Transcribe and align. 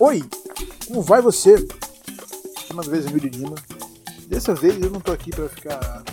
Oi, 0.00 0.20
como 0.86 1.02
vai 1.02 1.20
você? 1.20 1.56
Uma 2.70 2.84
vez, 2.84 3.04
Emílio 3.04 3.28
Lima. 3.30 3.56
Dessa 4.28 4.54
vez 4.54 4.80
eu 4.80 4.90
não 4.90 5.00
tô 5.00 5.10
aqui 5.10 5.32
pra 5.32 5.48
ficar. 5.48 6.04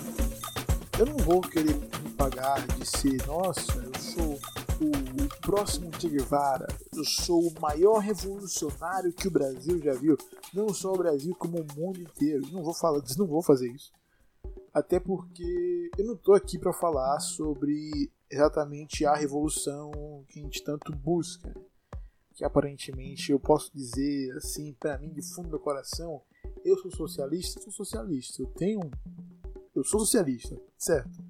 Eu 0.97 1.05
não 1.05 1.18
vou 1.18 1.39
querer 1.39 1.75
me 1.75 2.09
pagar 2.18 2.65
de 2.65 2.83
ser, 2.83 3.23
nossa, 3.27 3.77
eu 3.77 3.93
sou 4.01 4.39
o 4.82 5.39
próximo 5.39 5.91
Che 6.00 6.09
Guevara, 6.09 6.65
eu 6.95 7.05
sou 7.05 7.47
o 7.47 7.61
maior 7.61 8.00
revolucionário 8.00 9.13
que 9.13 9.27
o 9.27 9.32
Brasil 9.32 9.79
já 9.79 9.93
viu. 9.93 10.18
Não 10.52 10.69
só 10.74 10.91
o 10.91 10.97
Brasil, 10.97 11.36
como 11.36 11.60
o 11.60 11.68
mundo 11.79 12.02
inteiro. 12.02 12.41
Não 12.52 12.63
vou 12.63 12.74
falar, 12.74 13.04
não 13.19 13.27
vou 13.27 13.43
fazer 13.43 13.69
isso. 13.71 13.91
Até 14.74 14.99
porque 14.99 15.91
eu 15.96 16.05
não 16.05 16.18
tô 16.18 16.33
aqui 16.33 16.57
para 16.57 16.74
falar 16.74 17.19
sobre 17.19 18.11
exatamente 18.32 19.05
a 19.05 19.13
revolução 19.13 20.25
que 20.27 20.39
a 20.39 20.41
gente 20.41 20.63
tanto 20.63 20.91
busca 20.91 21.54
que 22.36 22.44
aparentemente 22.44 23.32
eu 23.32 23.39
posso 23.39 23.71
dizer 23.74 24.36
assim 24.36 24.74
para 24.74 24.98
mim 24.98 25.10
de 25.10 25.21
fundo 25.21 25.50
do 25.50 25.60
coração, 25.60 26.21
eu 26.64 26.78
sou 26.78 26.92
socialista, 26.92 27.61
sou 27.61 27.71
socialista, 27.71 28.42
eu 28.42 28.48
tenho 28.48 28.82
eu 29.74 29.84
sou 29.84 30.02
socialista, 30.02 30.60
certo? 30.78 31.24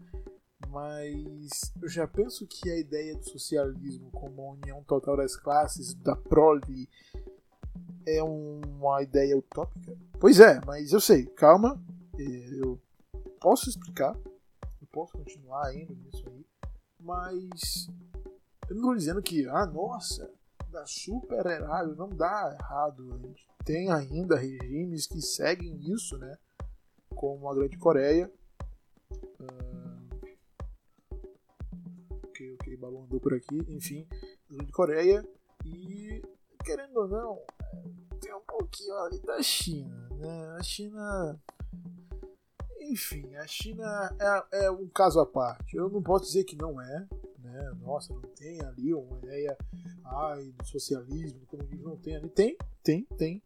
Mas 0.69 1.71
eu 1.81 1.87
já 1.87 2.07
penso 2.07 2.45
que 2.47 2.69
a 2.69 2.77
ideia 2.77 3.15
do 3.15 3.23
socialismo 3.23 4.09
como 4.11 4.41
a 4.41 4.51
união 4.53 4.83
total 4.83 5.17
das 5.17 5.35
classes, 5.35 5.93
da 5.93 6.15
prole, 6.15 6.89
é 8.05 8.21
uma 8.21 9.01
ideia 9.01 9.37
utópica? 9.37 9.95
Pois 10.19 10.39
é, 10.39 10.59
mas 10.65 10.91
eu 10.91 10.99
sei, 10.99 11.25
calma, 11.27 11.79
eu 12.17 12.79
posso 13.39 13.69
explicar, 13.69 14.15
eu 14.81 14.87
posso 14.91 15.13
continuar 15.13 15.73
indo 15.75 15.95
nisso 15.95 16.27
aí, 16.29 16.45
mas 16.99 17.87
eu 18.67 18.75
não 18.75 18.81
estou 18.81 18.95
dizendo 18.95 19.21
que, 19.21 19.47
ah, 19.47 19.65
nossa, 19.65 20.31
dá 20.75 20.85
super 20.85 21.45
errado, 21.45 21.95
não 21.95 22.09
dá 22.09 22.57
errado. 22.59 23.13
A 23.13 23.17
gente 23.17 23.47
tem 23.63 23.91
ainda 23.91 24.35
regimes 24.35 25.07
que 25.07 25.21
seguem 25.21 25.79
isso, 25.91 26.17
né? 26.17 26.37
Como 27.09 27.49
a 27.49 27.55
Grande 27.55 27.77
Coreia. 27.77 28.29
Uh... 29.39 29.95
Ok, 32.23 32.53
ok, 32.55 32.77
balão 32.77 33.05
andou 33.05 33.21
por 33.21 33.33
aqui. 33.33 33.57
Enfim, 33.69 34.05
Grande 34.49 34.71
Coreia. 34.73 35.25
E, 35.65 36.21
querendo 36.63 36.97
ou 36.97 37.07
não, 37.07 37.41
tem 38.19 38.33
um 38.33 38.41
pouquinho 38.41 38.95
ali 38.97 39.19
da 39.21 39.41
China, 39.41 40.09
né? 40.17 40.55
A 40.59 40.61
China. 40.61 41.41
Enfim, 42.81 43.33
a 43.37 43.47
China 43.47 44.15
é, 44.51 44.65
é 44.65 44.71
um 44.71 44.87
caso 44.89 45.19
à 45.19 45.25
parte. 45.25 45.75
Eu 45.75 45.89
não 45.89 46.03
posso 46.03 46.25
dizer 46.25 46.43
que 46.43 46.55
não 46.55 46.79
é, 46.79 47.07
né? 47.39 47.71
Nossa, 47.79 48.13
não 48.13 48.21
tem 48.21 48.61
ali 48.61 48.93
uma 48.93 49.17
ideia 49.19 49.57
ai, 50.05 50.51
do 50.51 50.65
socialismo, 50.65 51.39
do 51.39 51.45
comunismo, 51.47 51.89
não 51.89 51.97
tem 51.97 52.15
ali. 52.15 52.29
Tem, 52.29 52.57
tem, 52.83 53.05
tem, 53.17 53.43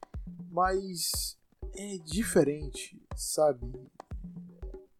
mas 0.51 1.37
é 1.75 1.97
diferente, 1.97 3.01
sabe? 3.15 3.67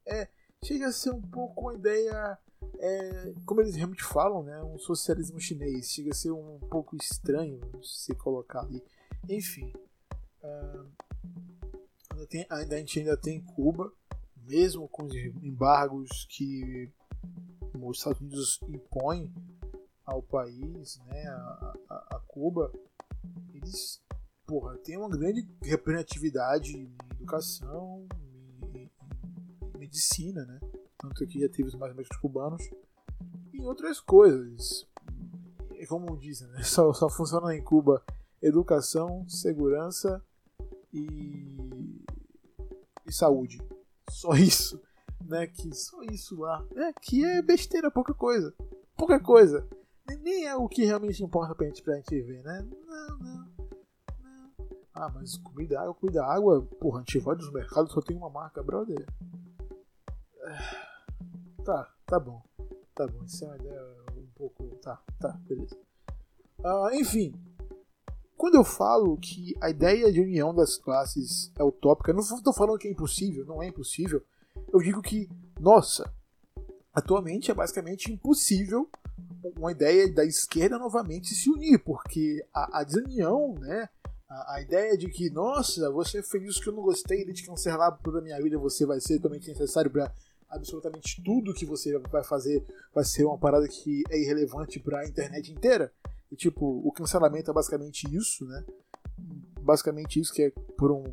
É, 0.05 0.27
chega 0.63 0.87
a 0.87 0.91
ser 0.91 1.11
um 1.11 1.21
pouco 1.21 1.61
uma 1.61 1.73
ideia, 1.73 2.37
é, 2.79 3.33
como 3.45 3.61
eles 3.61 3.75
realmente 3.75 4.03
falam, 4.03 4.43
né? 4.43 4.61
Um 4.63 4.79
socialismo 4.79 5.39
chinês. 5.39 5.91
Chega 5.91 6.11
a 6.11 6.15
ser 6.15 6.31
um 6.31 6.59
pouco 6.69 6.95
estranho 6.95 7.59
se 7.83 8.13
colocar 8.15 8.61
ali. 8.61 8.83
Enfim, 9.27 9.73
uh, 10.43 10.87
ainda, 12.11 12.27
tem, 12.27 12.45
ainda, 12.49 12.75
a 12.75 12.79
gente 12.79 12.99
ainda 12.99 13.17
tem 13.17 13.41
Cuba, 13.41 13.91
mesmo 14.37 14.87
com 14.87 15.03
os 15.03 15.13
embargos 15.43 16.25
que 16.29 16.91
os 17.73 17.97
Estados 17.97 18.19
Unidos 18.21 18.59
impõem 18.67 19.31
ao 20.09 20.21
país, 20.21 20.99
né, 21.05 21.27
a, 21.27 21.73
a, 21.89 22.15
a 22.15 22.19
Cuba, 22.27 22.71
eles 23.53 24.01
porra, 24.45 24.77
têm 24.79 24.97
uma 24.97 25.09
grande 25.09 25.47
representatividade 25.61 26.75
em 26.75 26.97
educação, 27.11 28.07
em, 28.75 28.79
em 28.79 29.77
medicina, 29.77 30.45
né? 30.45 30.59
Tanto 30.97 31.25
que 31.27 31.39
já 31.39 31.47
teve 31.49 31.69
os 31.69 31.75
mais 31.75 31.95
médicos 31.95 32.17
cubanos 32.17 32.61
e 33.53 33.61
outras 33.61 33.99
coisas. 33.99 34.87
Como 35.87 36.17
dizem, 36.17 36.47
né? 36.49 36.61
só, 36.63 36.91
só 36.93 37.09
funciona 37.09 37.55
em 37.55 37.63
Cuba 37.63 38.03
educação, 38.41 39.27
segurança 39.29 40.23
e, 40.91 42.03
e 43.05 43.11
saúde. 43.11 43.61
Só 44.09 44.33
isso 44.33 44.81
né? 45.29 45.47
Que 45.47 45.73
só 45.73 46.01
isso 46.03 46.39
lá, 46.39 46.65
é 46.75 46.93
que 46.93 47.23
é 47.23 47.41
besteira, 47.41 47.91
pouca 47.91 48.13
coisa, 48.13 48.53
pouca 48.97 49.19
coisa. 49.19 49.67
Nem 50.29 50.45
é 50.45 50.55
o 50.55 50.69
que 50.69 50.85
realmente 50.85 51.23
importa 51.23 51.55
pra 51.55 51.65
gente, 51.65 51.81
pra 51.81 51.95
gente 51.95 52.21
ver, 52.21 52.43
né? 52.43 52.61
Não, 52.61 53.17
não, 53.17 53.19
não. 53.19 53.49
Ah, 54.93 55.09
mas 55.09 55.37
comida, 55.37 55.79
água, 55.79 55.93
comida, 55.95 56.23
água, 56.23 56.61
porra, 56.79 56.97
a 56.97 56.99
gente 57.01 57.17
vai 57.19 57.35
dos 57.35 57.51
mercados, 57.51 57.91
só 57.91 57.99
tem 57.99 58.15
uma 58.15 58.29
marca, 58.29 58.61
brother. 58.61 59.07
Tá, 61.63 61.93
tá 62.05 62.19
bom, 62.19 62.41
tá 62.93 63.07
bom, 63.07 63.23
isso 63.23 63.43
é 63.43 63.47
uma 63.47 63.55
ideia 63.57 63.81
um 64.17 64.27
pouco, 64.35 64.67
tá, 64.81 65.01
tá, 65.19 65.29
beleza. 65.47 65.77
Ah, 66.63 66.89
enfim, 66.93 67.33
quando 68.37 68.55
eu 68.55 68.63
falo 68.63 69.17
que 69.17 69.55
a 69.61 69.69
ideia 69.69 70.11
de 70.11 70.21
união 70.21 70.53
das 70.53 70.77
classes 70.77 71.51
é 71.57 71.63
utópica, 71.63 72.13
não 72.13 72.21
estou 72.21 72.53
falando 72.53 72.77
que 72.77 72.87
é 72.87 72.91
impossível, 72.91 73.45
não 73.45 73.61
é 73.63 73.67
impossível 73.67 74.23
eu 74.71 74.79
digo 74.79 75.01
que, 75.01 75.29
nossa, 75.59 76.11
atualmente 76.93 77.49
é 77.49 77.53
basicamente 77.53 78.11
impossível 78.11 78.89
uma 79.57 79.71
ideia 79.71 80.11
da 80.11 80.25
esquerda 80.25 80.77
novamente 80.77 81.33
se 81.33 81.49
unir, 81.49 81.79
porque 81.79 82.45
a, 82.53 82.79
a 82.79 82.83
desunião, 82.83 83.53
né? 83.59 83.89
A, 84.29 84.55
a, 84.55 84.61
ideia 84.61 84.97
de 84.97 85.09
que, 85.09 85.29
nossa, 85.29 85.89
você 85.91 86.21
fez 86.21 86.43
isso 86.43 86.61
que 86.61 86.69
eu 86.69 86.73
não 86.73 86.83
gostei, 86.83 87.25
de 87.25 87.43
cancelar 87.43 87.97
toda 88.03 88.19
a 88.19 88.21
minha 88.21 88.39
vida, 88.41 88.57
você 88.57 88.85
vai 88.85 88.99
ser 88.99 89.17
totalmente 89.17 89.47
necessário 89.47 89.89
para 89.89 90.11
absolutamente 90.49 91.21
tudo 91.23 91.53
que 91.53 91.65
você 91.65 91.97
vai 91.97 92.23
fazer, 92.23 92.63
vai 92.93 93.03
ser 93.03 93.23
uma 93.23 93.37
parada 93.37 93.67
que 93.67 94.03
é 94.09 94.19
irrelevante 94.19 94.79
para 94.79 95.01
a 95.01 95.07
internet 95.07 95.51
inteira. 95.51 95.91
E 96.31 96.35
tipo, 96.35 96.65
o 96.65 96.91
cancelamento 96.91 97.49
é 97.49 97.53
basicamente 97.53 98.03
isso, 98.15 98.45
né? 98.45 98.63
Basicamente 99.61 100.19
isso 100.19 100.33
que 100.33 100.43
é 100.43 100.49
por 100.77 100.91
um 100.91 101.03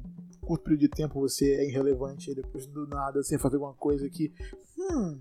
curto 0.40 0.64
período 0.64 0.80
de 0.80 0.88
tempo 0.88 1.20
você 1.20 1.54
é 1.54 1.68
irrelevante 1.68 2.30
e 2.30 2.34
depois 2.34 2.66
do 2.66 2.86
nada 2.86 3.22
você 3.22 3.38
fazer 3.38 3.56
alguma 3.56 3.74
coisa 3.74 4.08
que. 4.08 4.32
Hum, 4.78 5.20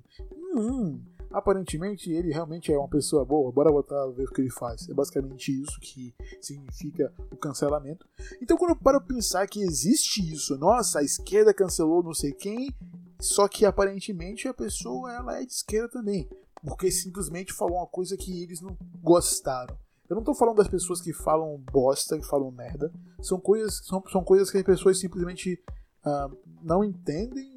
hum, 0.54 1.02
aparentemente 1.36 2.10
ele 2.10 2.32
realmente 2.32 2.72
é 2.72 2.78
uma 2.78 2.88
pessoa 2.88 3.26
boa, 3.26 3.52
bora 3.52 3.70
botar 3.70 4.08
ver 4.08 4.24
o 4.24 4.32
que 4.32 4.42
ele 4.42 4.50
faz. 4.50 4.88
É 4.90 4.94
basicamente 4.94 5.52
isso 5.52 5.78
que 5.82 6.16
significa 6.42 7.14
o 7.30 7.36
cancelamento. 7.36 8.08
Então 8.42 8.58
quando 8.58 8.72
eu 8.72 8.78
paro 8.78 9.02
pensar 9.02 9.46
que 9.46 9.62
existe 9.62 10.22
isso, 10.34 10.58
nossa, 10.58 11.00
a 11.00 11.04
esquerda 11.04 11.54
cancelou 11.54 12.02
não 12.02 12.14
sei 12.14 12.32
quem, 12.32 12.74
só 13.20 13.50
que 13.50 13.66
aparentemente 13.66 14.48
a 14.48 14.54
pessoa 14.54 15.12
ela 15.12 15.42
é 15.42 15.46
de 15.46 15.52
esquerda 15.52 15.90
também, 15.90 16.30
porque 16.64 16.90
simplesmente 16.90 17.52
falou 17.52 17.78
uma 17.80 17.88
coisa 17.88 18.16
que 18.16 18.42
eles 18.42 18.62
não 18.62 18.78
gostaram. 19.02 19.78
Eu 20.10 20.16
não 20.16 20.24
tô 20.24 20.34
falando 20.34 20.58
das 20.58 20.68
pessoas 20.68 21.02
que 21.02 21.12
falam 21.12 21.62
bosta, 21.72 22.18
que 22.18 22.26
falam 22.26 22.52
merda. 22.52 22.94
São 23.22 23.40
coisas, 23.40 23.82
são, 23.84 24.04
são 24.08 24.24
coisas 24.24 24.52
que 24.52 24.58
as 24.58 24.64
pessoas 24.64 25.00
simplesmente 25.00 25.60
uh, 26.06 26.38
não 26.62 26.84
entendem 26.84 27.55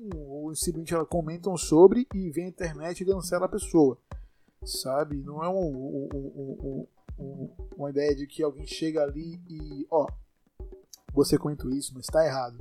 simplesmente 0.54 0.94
elas 0.94 1.08
comentam 1.08 1.56
sobre 1.56 2.06
e 2.14 2.30
vem 2.30 2.46
a 2.46 2.48
internet 2.48 3.00
e 3.00 3.06
cancela 3.06 3.46
a 3.46 3.48
pessoa. 3.48 3.98
Sabe? 4.64 5.16
Não 5.16 5.42
é 5.42 5.48
um, 5.48 6.08
um, 6.12 6.86
um, 7.18 7.50
uma 7.76 7.90
ideia 7.90 8.14
de 8.14 8.26
que 8.26 8.42
alguém 8.42 8.66
chega 8.66 9.02
ali 9.02 9.40
e, 9.48 9.86
ó, 9.90 10.06
você 11.12 11.38
comentou 11.38 11.70
isso, 11.70 11.92
mas 11.94 12.06
tá 12.06 12.24
errado. 12.24 12.58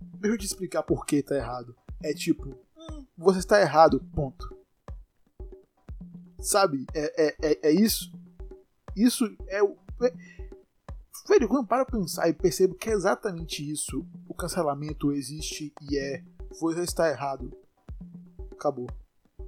Deixa 0.00 0.34
eu 0.34 0.38
te 0.38 0.46
explicar 0.46 0.82
por 0.82 1.06
que 1.06 1.22
tá 1.22 1.36
errado. 1.36 1.74
É 2.02 2.12
tipo, 2.12 2.48
hum, 2.76 3.04
você 3.16 3.38
está 3.40 3.60
errado, 3.60 4.00
ponto. 4.14 4.56
Sabe? 6.40 6.86
É, 6.94 7.26
é, 7.26 7.36
é, 7.42 7.68
é 7.68 7.72
isso. 7.72 8.12
Isso 8.96 9.24
é 9.48 9.62
o. 9.62 9.76
É, 10.02 10.12
velho, 11.28 11.48
quando 11.48 11.62
eu 11.62 11.66
paro 11.66 11.86
pra 11.86 11.98
pensar 11.98 12.28
e 12.28 12.32
percebo 12.32 12.74
que 12.74 12.90
é 12.90 12.92
exatamente 12.92 13.68
isso, 13.68 14.06
o 14.28 14.34
cancelamento 14.34 15.12
existe 15.12 15.72
e 15.90 15.98
é. 15.98 16.24
Você 16.50 16.82
está 16.82 17.08
errado. 17.08 17.50
Acabou. 18.52 18.88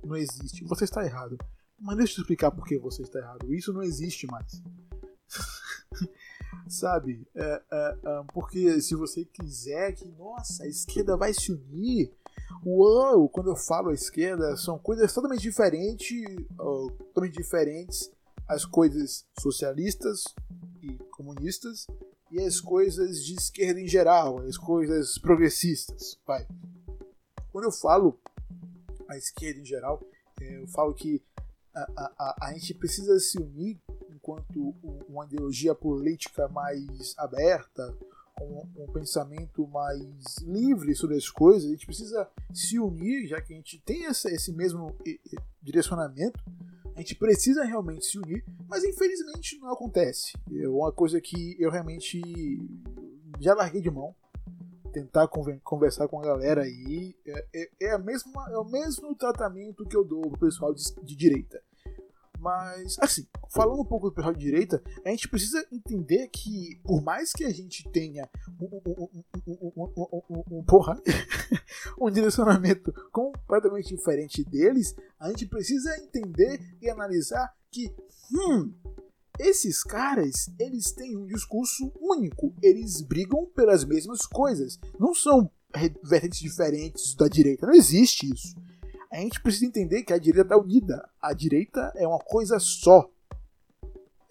Não 0.05 0.17
existe. 0.17 0.65
Você 0.65 0.85
está 0.85 1.05
errado. 1.05 1.37
Mas 1.79 1.97
deixa 1.97 2.19
eu 2.19 2.23
explicar 2.23 2.51
por 2.51 2.67
que 2.67 2.79
você 2.79 3.03
está 3.03 3.19
errado. 3.19 3.53
Isso 3.53 3.73
não 3.73 3.83
existe 3.83 4.27
mais. 4.27 4.63
Sabe? 6.69 7.27
É, 7.35 7.63
é, 7.73 7.99
é, 8.05 8.23
porque 8.33 8.81
se 8.81 8.95
você 8.95 9.25
quiser 9.25 9.93
que, 9.93 10.07
nossa, 10.09 10.65
a 10.65 10.69
esquerda 10.69 11.17
vai 11.17 11.33
se 11.33 11.53
unir. 11.53 12.13
Uau, 12.65 13.29
quando 13.29 13.51
eu 13.51 13.57
falo 13.57 13.91
a 13.91 13.95
esquerda, 13.95 14.57
são 14.57 14.79
coisas 14.79 15.13
totalmente 15.13 15.43
diferentes, 15.43 16.23
totalmente 16.57 17.37
diferentes 17.37 18.11
as 18.51 18.65
coisas 18.65 19.25
socialistas 19.39 20.25
e 20.83 20.99
comunistas 21.13 21.87
e 22.33 22.41
as 22.41 22.61
coisas 22.61 23.25
de 23.25 23.35
esquerda 23.35 23.81
em 23.81 23.87
geral, 23.87 24.41
as 24.41 24.57
coisas 24.57 25.17
progressistas. 25.19 26.19
Vai. 26.27 26.47
Quando 27.53 27.65
eu 27.65 27.73
falo 27.73 28.19
a 29.09 29.17
esquerda 29.17 29.61
em 29.61 29.65
geral, 29.65 30.01
é, 30.41 30.63
eu 30.63 30.69
falo 30.69 30.95
que 30.95 31.23
a, 31.75 32.13
a, 32.19 32.47
a, 32.49 32.53
gente 32.55 32.75
precisa 32.75 33.19
se 33.19 33.39
unir 33.39 33.81
enquanto 34.11 34.75
uma 35.09 35.25
ideologia 35.25 35.75
política 35.75 36.49
mais 36.49 37.15
aberta, 37.17 37.97
com 38.37 38.67
um 38.77 38.93
pensamento 38.93 39.67
mais 39.69 40.39
livre 40.39 40.95
sobre 40.95 41.17
as 41.17 41.29
coisas, 41.29 41.69
a 41.69 41.73
gente 41.73 41.87
precisa 41.87 42.29
se 42.55 42.79
unir, 42.79 43.27
já 43.27 43.41
que 43.41 43.53
a 43.53 43.57
gente 43.57 43.79
tem 43.85 44.07
essa, 44.07 44.31
esse 44.31 44.53
mesmo 44.53 44.97
direcionamento, 45.63 46.43
a 46.95 47.01
gente 47.01 47.15
precisa 47.15 47.65
realmente 47.65 48.05
se 48.07 48.19
unir, 48.19 48.45
mas 48.67 48.85
infelizmente 48.85 49.59
não 49.59 49.73
acontece. 49.73 50.33
É 50.53 50.69
uma 50.69 50.93
coisa 50.93 51.21
que 51.21 51.57
eu 51.59 51.71
realmente 51.71 52.21
já 53.39 53.55
larguei 53.55 53.81
de 53.81 53.91
mão. 53.91 54.15
Tentar 54.93 55.29
conversar 55.29 56.09
com 56.09 56.19
a 56.19 56.25
galera 56.25 56.63
aí 56.63 57.15
é, 57.27 57.47
é, 57.55 57.71
é, 57.83 57.91
a 57.93 57.99
mesma, 57.99 58.51
é 58.51 58.59
o 58.59 58.65
mesmo 58.65 59.15
tratamento 59.15 59.87
que 59.87 59.97
eu 59.97 60.05
dou 60.05 60.23
pro 60.31 60.41
pessoal 60.41 60.75
de, 60.75 60.83
de 61.03 61.17
direita. 61.17 61.63
Mas, 62.41 62.97
assim, 63.01 63.27
falando 63.51 63.83
um 63.83 63.85
pouco 63.85 64.09
do 64.09 64.15
pessoal 64.15 64.33
de 64.33 64.41
direita, 64.41 64.83
a 65.05 65.11
gente 65.11 65.29
precisa 65.29 65.65
entender 65.71 66.27
que, 66.29 66.81
por 66.83 67.03
mais 67.03 67.33
que 67.33 67.45
a 67.45 67.51
gente 67.51 67.87
tenha 67.91 68.29
um, 68.59 68.81
um, 68.87 69.25
um, 69.47 70.45
um 70.51 70.65
um 72.01 72.11
direcionamento 72.11 72.93
completamente 73.13 73.95
diferente 73.95 74.43
deles, 74.43 74.97
a 75.19 75.29
gente 75.29 75.47
precisa 75.47 75.95
entender 75.99 76.59
e 76.81 76.89
analisar 76.89 77.55
que, 77.71 77.95
hum, 78.33 78.73
esses 79.49 79.83
caras, 79.83 80.51
eles 80.59 80.93
têm 80.93 81.17
um 81.17 81.27
discurso 81.27 81.93
único. 82.01 82.55
Eles 82.63 83.01
brigam 83.01 83.47
pelas 83.47 83.85
mesmas 83.85 84.27
coisas. 84.27 84.79
Não 84.99 85.15
são 85.15 85.51
vertentes 86.03 86.41
diferentes 86.41 87.15
da 87.15 87.29
direita. 87.29 87.67
Não 87.67 87.75
existe 87.75 88.33
isso 88.33 88.55
a 89.11 89.17
gente 89.17 89.41
precisa 89.41 89.67
entender 89.67 90.05
que 90.05 90.13
a 90.13 90.19
direita 90.19 90.43
está 90.43 90.57
unida. 90.57 91.09
A 91.21 91.33
direita 91.33 91.93
é 91.97 92.07
uma 92.07 92.21
coisa 92.21 92.61
só. 92.61 93.11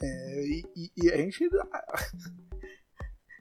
É, 0.02 0.46
e, 0.46 0.66
e, 0.76 0.92
e, 0.96 1.12
a 1.12 1.18
gente. 1.18 1.44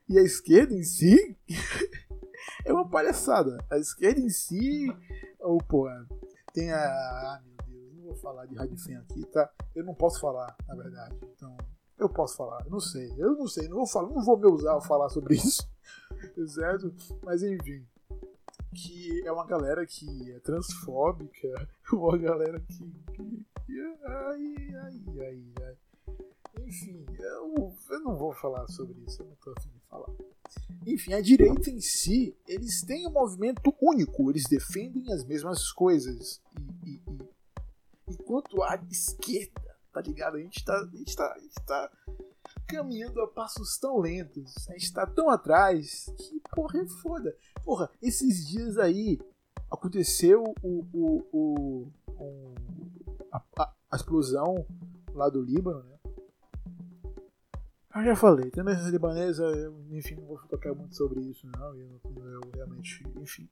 e 0.09 0.19
a 0.19 0.23
esquerda 0.23 0.75
em 0.75 0.83
si 0.83 1.37
é 2.67 2.73
uma 2.73 2.89
palhaçada. 2.89 3.65
A 3.71 3.79
esquerda 3.79 4.21
em 4.21 4.31
si. 4.31 4.93
Oh, 5.39 5.59
pô, 5.59 5.89
tem 6.53 6.73
a. 6.73 7.41
falar 8.21 8.47
de 8.47 8.55
Radifem 8.55 8.97
aqui, 8.97 9.25
tá? 9.27 9.51
Eu 9.75 9.85
não 9.85 9.95
posso 9.95 10.21
falar, 10.21 10.57
na 10.67 10.75
verdade. 10.75 11.17
Então, 11.35 11.57
eu 11.99 12.09
posso 12.09 12.37
falar, 12.37 12.65
eu 12.65 12.71
não 12.71 12.81
sei. 12.81 13.13
Eu 13.17 13.35
não 13.37 13.47
sei, 13.47 13.69
não 13.69 13.77
vou 13.77 13.87
falar, 13.87 14.09
não 14.09 14.25
vou 14.25 14.39
me 14.39 14.47
usar 14.47 14.77
a 14.77 14.81
falar 14.81 15.09
sobre 15.09 15.35
isso. 15.35 15.69
Certo? 16.47 16.93
Mas 17.23 17.43
enfim 17.43 17.87
que 18.75 19.23
é 19.27 19.33
uma 19.33 19.47
galera 19.47 19.85
que 19.87 20.33
é 20.33 20.39
transfóbica, 20.41 21.69
uma 21.93 22.17
galera 22.17 22.61
que. 22.61 22.93
que, 23.15 23.97
ai, 24.05 24.57
ai, 24.75 25.03
ai, 25.21 25.45
ai. 25.63 25.77
Enfim, 26.67 27.07
eu, 27.19 27.75
eu 27.91 28.01
não 28.01 28.17
vou 28.17 28.33
falar 28.33 28.67
sobre 28.69 29.01
isso, 29.07 29.23
eu 29.23 29.27
não 29.27 29.37
tô 29.37 29.53
afim 29.57 29.71
de 29.71 29.81
falar. 29.89 30.11
Enfim, 30.87 31.15
a 31.15 31.21
direita 31.21 31.71
em 31.71 31.81
si, 31.81 32.37
eles 32.47 32.83
têm 32.83 33.07
um 33.07 33.13
movimento 33.13 33.75
único, 33.81 34.31
eles 34.31 34.45
defendem 34.45 35.13
as 35.13 35.25
mesmas 35.25 35.73
coisas. 35.73 36.41
E, 36.85 36.91
e, 36.91 37.03
e 37.11 37.28
enquanto 38.29 38.63
a 38.63 38.77
esquerda, 38.91 39.75
tá 39.91 40.03
ligado? 40.03 40.37
A 40.37 40.41
gente 40.41 40.63
tá, 40.63 40.79
a 40.79 40.97
gente 40.97 41.17
tá, 41.17 41.33
a 41.33 41.39
gente 41.39 41.55
tá 41.67 41.91
caminhando 42.67 43.23
a 43.23 43.27
passos 43.27 43.79
tão 43.79 43.99
lentos, 43.99 44.69
a 44.69 44.73
gente 44.73 44.93
tá 44.93 45.07
tão 45.07 45.31
atrás 45.31 46.05
que, 46.19 46.41
porra, 46.55 46.81
é 46.81 46.87
foda. 46.87 47.35
Porra, 47.65 47.91
esses 48.03 48.47
dias 48.47 48.77
aí 48.77 49.19
aconteceu 49.71 50.45
o, 50.63 50.85
o, 50.93 51.27
o, 51.33 51.93
o 52.19 52.55
a, 53.33 53.43
a, 53.91 53.97
explosão 53.97 54.67
lá 55.15 55.31
do 55.31 55.43
Líbano, 55.43 55.83
né? 55.85 55.99
Eu 57.95 58.05
já 58.05 58.15
falei, 58.15 58.49
tendência 58.51 58.91
libanesa, 58.91 59.45
enfim, 59.91 60.15
não 60.15 60.27
vou 60.27 60.39
tocar 60.49 60.73
muito 60.73 60.95
sobre 60.95 61.21
isso, 61.21 61.49
não. 61.49 61.75
Eu, 61.75 62.01
eu 62.17 62.41
realmente, 62.55 63.03
enfim. 63.17 63.49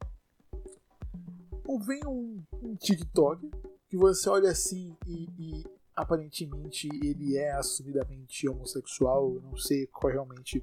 Ou 1.64 1.80
vem 1.80 2.00
um, 2.06 2.40
um 2.62 2.76
TikTok 2.76 3.50
que 3.88 3.96
você 3.96 4.28
olha 4.28 4.50
assim 4.50 4.96
e, 5.06 5.28
e 5.38 5.64
aparentemente 5.94 6.88
ele 7.02 7.36
é 7.36 7.52
assumidamente 7.52 8.48
homossexual, 8.48 9.34
eu 9.34 9.40
não 9.40 9.56
sei 9.56 9.86
qual 9.86 10.12
realmente 10.12 10.62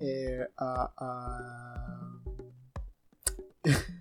é 0.00 0.48
a. 0.56 0.92
a... 0.96 2.20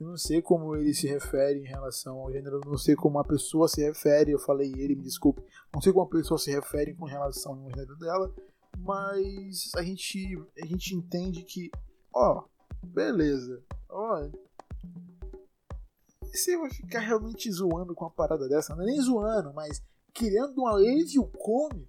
eu 0.00 0.06
não 0.06 0.16
sei 0.16 0.40
como 0.40 0.74
ele 0.74 0.94
se 0.94 1.06
refere 1.06 1.60
em 1.60 1.66
relação 1.66 2.18
ao 2.18 2.32
gênero, 2.32 2.60
eu 2.64 2.70
não 2.70 2.78
sei 2.78 2.96
como 2.96 3.18
a 3.18 3.24
pessoa 3.24 3.68
se 3.68 3.82
refere, 3.82 4.32
eu 4.32 4.38
falei 4.38 4.72
ele, 4.72 4.96
me 4.96 5.02
desculpe, 5.02 5.42
não 5.72 5.82
sei 5.82 5.92
como 5.92 6.06
a 6.06 6.08
pessoa 6.08 6.38
se 6.38 6.50
refere 6.50 6.94
com 6.94 7.04
relação 7.04 7.52
ao 7.52 7.70
gênero 7.70 7.96
dela, 7.96 8.32
mas 8.78 9.70
a 9.76 9.82
gente, 9.82 10.40
a 10.62 10.66
gente 10.66 10.94
entende 10.94 11.42
que, 11.42 11.70
ó, 12.12 12.44
beleza, 12.82 13.62
ó, 13.88 14.28
você 16.32 16.56
vai 16.56 16.70
ficar 16.70 17.00
realmente 17.00 17.50
zoando 17.50 17.94
com 17.94 18.04
uma 18.04 18.10
parada 18.10 18.48
dessa, 18.48 18.74
não 18.74 18.82
é 18.82 18.86
nem 18.86 19.00
zoando, 19.00 19.52
mas 19.54 19.82
criando 20.14 20.62
um 20.62 20.66
alívio 20.66 21.26
cômico 21.28 21.88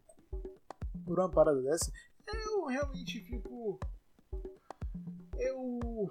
por 1.06 1.20
uma 1.20 1.30
parada 1.30 1.62
dessa, 1.62 1.92
eu 2.28 2.66
realmente 2.66 3.20
fico. 3.22 3.80
Eu. 5.38 6.10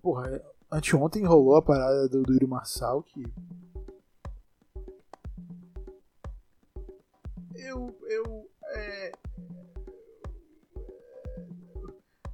Porra, 0.00 0.42
anteontem 0.70 1.24
rolou 1.24 1.56
a 1.56 1.62
parada 1.62 2.08
do, 2.08 2.22
Yuri 2.32 2.46
Marçal 2.46 3.02
que. 3.02 3.22
Eu. 7.54 7.96
Eu. 8.06 8.50
É... 8.74 9.12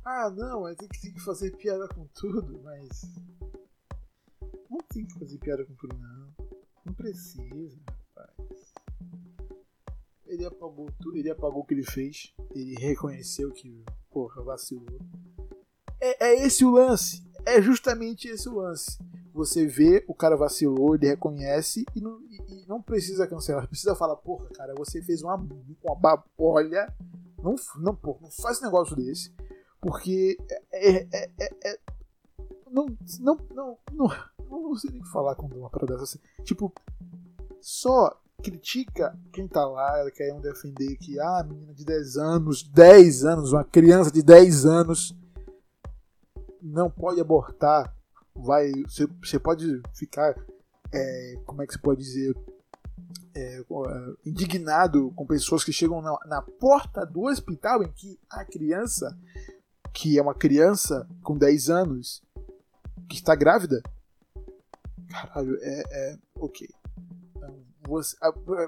Ah, 0.04 0.30
não, 0.30 0.74
tem 0.74 0.88
que, 0.88 1.00
tem 1.00 1.12
que 1.12 1.20
fazer 1.20 1.56
piada 1.56 1.88
com 1.88 2.06
tudo, 2.14 2.60
mas. 2.62 3.27
Não 4.70 4.78
tem 4.88 5.06
que 5.06 5.18
fazer 5.18 5.38
piada 5.38 5.64
com 5.64 5.74
tudo, 5.74 5.96
não. 5.96 6.32
Não 6.84 6.92
precisa, 6.94 7.78
rapaz. 8.16 8.72
Ele 10.26 10.44
apagou 10.44 10.90
tudo, 11.00 11.16
ele 11.16 11.30
apagou 11.30 11.62
o 11.62 11.64
que 11.64 11.74
ele 11.74 11.84
fez. 11.84 12.34
Ele 12.54 12.74
reconheceu 12.74 13.50
que, 13.52 13.82
porra, 14.10 14.42
vacilou. 14.42 15.00
É, 16.00 16.28
é 16.28 16.46
esse 16.46 16.64
o 16.64 16.70
lance. 16.70 17.26
É 17.46 17.62
justamente 17.62 18.28
esse 18.28 18.48
o 18.48 18.56
lance. 18.56 18.98
Você 19.32 19.66
vê, 19.66 20.04
o 20.08 20.14
cara 20.14 20.36
vacilou, 20.36 20.94
ele 20.94 21.06
reconhece 21.06 21.84
e 21.94 22.00
não, 22.00 22.20
e, 22.22 22.62
e 22.62 22.66
não 22.66 22.82
precisa 22.82 23.26
cancelar. 23.26 23.68
Precisa 23.68 23.94
falar, 23.94 24.16
porra, 24.16 24.48
cara, 24.50 24.74
você 24.74 25.02
fez 25.02 25.22
uma, 25.22 25.34
uma 25.34 25.94
babolha. 25.94 26.92
Não, 27.42 27.54
não, 27.76 27.94
porra, 27.94 28.18
não 28.22 28.30
faz 28.30 28.60
negócio 28.60 28.96
desse. 28.96 29.32
Porque 29.80 30.36
é, 30.72 31.06
é, 31.10 31.30
é, 31.40 31.70
é 31.70 31.78
não, 32.70 32.86
não, 33.20 33.38
não, 33.54 33.78
não, 33.92 34.08
não 34.48 34.74
sei 34.76 34.90
nem 34.90 35.04
falar 35.04 35.34
com 35.34 35.46
uma 35.46 35.70
parada 35.70 35.96
dessa. 35.96 36.04
Assim. 36.04 36.44
Tipo, 36.44 36.72
só 37.60 38.18
critica 38.42 39.18
quem 39.32 39.48
tá 39.48 39.66
lá, 39.66 40.08
querem 40.12 40.40
defender 40.40 40.96
que 40.96 41.18
ah, 41.18 41.44
menina 41.46 41.74
de 41.74 41.84
10 41.84 42.16
anos, 42.16 42.62
10 42.62 43.24
anos, 43.24 43.52
uma 43.52 43.64
criança 43.64 44.10
de 44.10 44.22
10 44.22 44.64
anos 44.64 45.16
não 46.62 46.90
pode 46.90 47.20
abortar, 47.20 47.94
vai, 48.34 48.70
você, 48.86 49.06
você 49.22 49.38
pode 49.38 49.80
ficar, 49.94 50.34
é, 50.92 51.40
como 51.44 51.62
é 51.62 51.66
que 51.66 51.72
se 51.72 51.78
pode 51.78 52.00
dizer, 52.00 52.36
é, 53.34 53.64
indignado 54.24 55.12
com 55.14 55.26
pessoas 55.26 55.64
que 55.64 55.72
chegam 55.72 56.00
na, 56.00 56.18
na 56.26 56.42
porta 56.42 57.04
do 57.04 57.24
hospital 57.24 57.82
em 57.82 57.92
que 57.92 58.18
a 58.30 58.44
criança, 58.44 59.16
que 59.92 60.18
é 60.18 60.22
uma 60.22 60.34
criança 60.34 61.08
com 61.22 61.36
10 61.36 61.70
anos, 61.70 62.22
que 63.08 63.16
está 63.16 63.34
grávida, 63.34 63.82
caralho, 65.08 65.56
é, 65.60 65.82
é 65.90 66.18
ok. 66.34 66.68
Então, 67.36 67.64
você, 67.86 68.16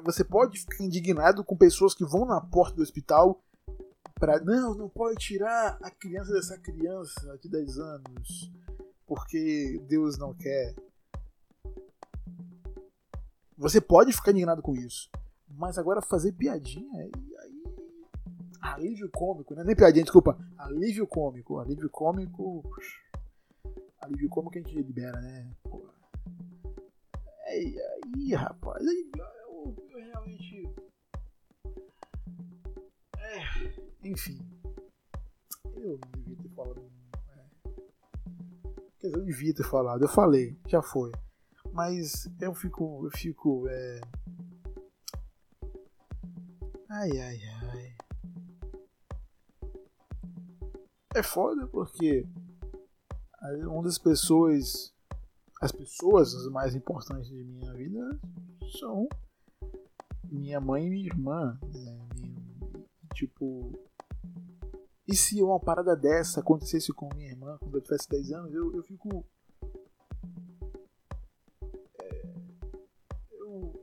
você 0.02 0.24
pode 0.24 0.58
ficar 0.58 0.84
indignado 0.84 1.44
com 1.44 1.56
pessoas 1.56 1.94
que 1.94 2.04
vão 2.04 2.24
na 2.24 2.40
porta 2.40 2.76
do 2.76 2.82
hospital 2.82 3.42
para 4.14 4.38
não, 4.40 4.74
não 4.74 4.88
pode 4.88 5.18
tirar 5.18 5.78
a 5.82 5.90
criança 5.90 6.32
dessa 6.32 6.58
criança 6.58 7.38
de 7.38 7.48
10 7.48 7.78
anos, 7.78 8.52
porque 9.06 9.82
Deus 9.88 10.18
não 10.18 10.34
quer. 10.34 10.74
Você 13.56 13.80
pode 13.80 14.12
ficar 14.12 14.30
indignado 14.30 14.62
com 14.62 14.74
isso, 14.74 15.10
mas 15.48 15.78
agora 15.78 16.02
fazer 16.02 16.32
piadinha 16.32 16.98
aí, 16.98 17.12
aí 17.40 17.60
alívio 18.60 19.10
cômico, 19.10 19.54
não 19.54 19.62
é 19.62 19.64
nem 19.64 19.76
piadinha, 19.76 20.04
desculpa, 20.04 20.38
alívio 20.58 21.06
cômico, 21.06 21.58
alívio 21.58 21.90
cômico, 21.90 22.62
alívio 24.00 24.28
cômico 24.28 24.52
que 24.52 24.58
a 24.58 24.62
gente 24.62 24.76
libera, 24.76 25.20
né? 25.20 25.50
Porra. 25.62 25.99
Aí, 27.50 27.76
aí 27.80 28.34
rapaz, 28.34 28.86
aí, 28.86 29.10
eu, 29.16 29.76
eu 29.90 29.98
realmente. 29.98 30.72
É, 33.18 34.08
enfim. 34.08 34.38
Eu 35.74 35.98
não 35.98 36.10
devia 36.12 36.36
ter 36.36 36.48
falado. 36.50 36.92
É. 37.28 37.70
Quer 39.00 39.06
dizer, 39.08 39.18
eu 39.18 39.24
devia 39.24 39.54
ter 39.54 39.64
falado. 39.64 40.02
Eu 40.02 40.08
falei, 40.08 40.56
já 40.68 40.80
foi. 40.80 41.10
Mas 41.72 42.28
eu 42.40 42.54
fico. 42.54 43.06
Eu 43.06 43.10
fico. 43.18 43.66
É, 43.68 44.00
Ai, 46.92 47.10
ai, 47.20 47.40
ai. 47.72 47.96
É 51.14 51.22
foda 51.22 51.66
porque 51.68 52.26
uma 53.68 53.82
das 53.82 53.96
pessoas, 53.96 54.92
as 55.60 55.70
pessoas 55.70 56.32
mais 56.50 56.74
importantes 56.74 57.28
de 57.28 57.44
minha 57.44 57.74
vida 57.74 58.18
são 58.78 59.06
minha 60.24 60.58
mãe 60.58 60.86
e 60.86 60.90
minha 60.90 61.06
irmã. 61.06 61.58
Né? 61.62 61.98
Tipo, 63.14 63.70
e 65.06 65.14
se 65.14 65.42
uma 65.42 65.60
parada 65.60 65.94
dessa 65.94 66.40
acontecesse 66.40 66.92
com 66.94 67.12
minha 67.14 67.28
irmã 67.28 67.58
quando 67.58 67.76
eu 67.76 67.82
tivesse 67.82 68.08
10 68.08 68.32
anos, 68.32 68.54
eu, 68.54 68.74
eu 68.74 68.82
fico. 68.82 69.26
É, 72.00 72.34
eu. 73.32 73.82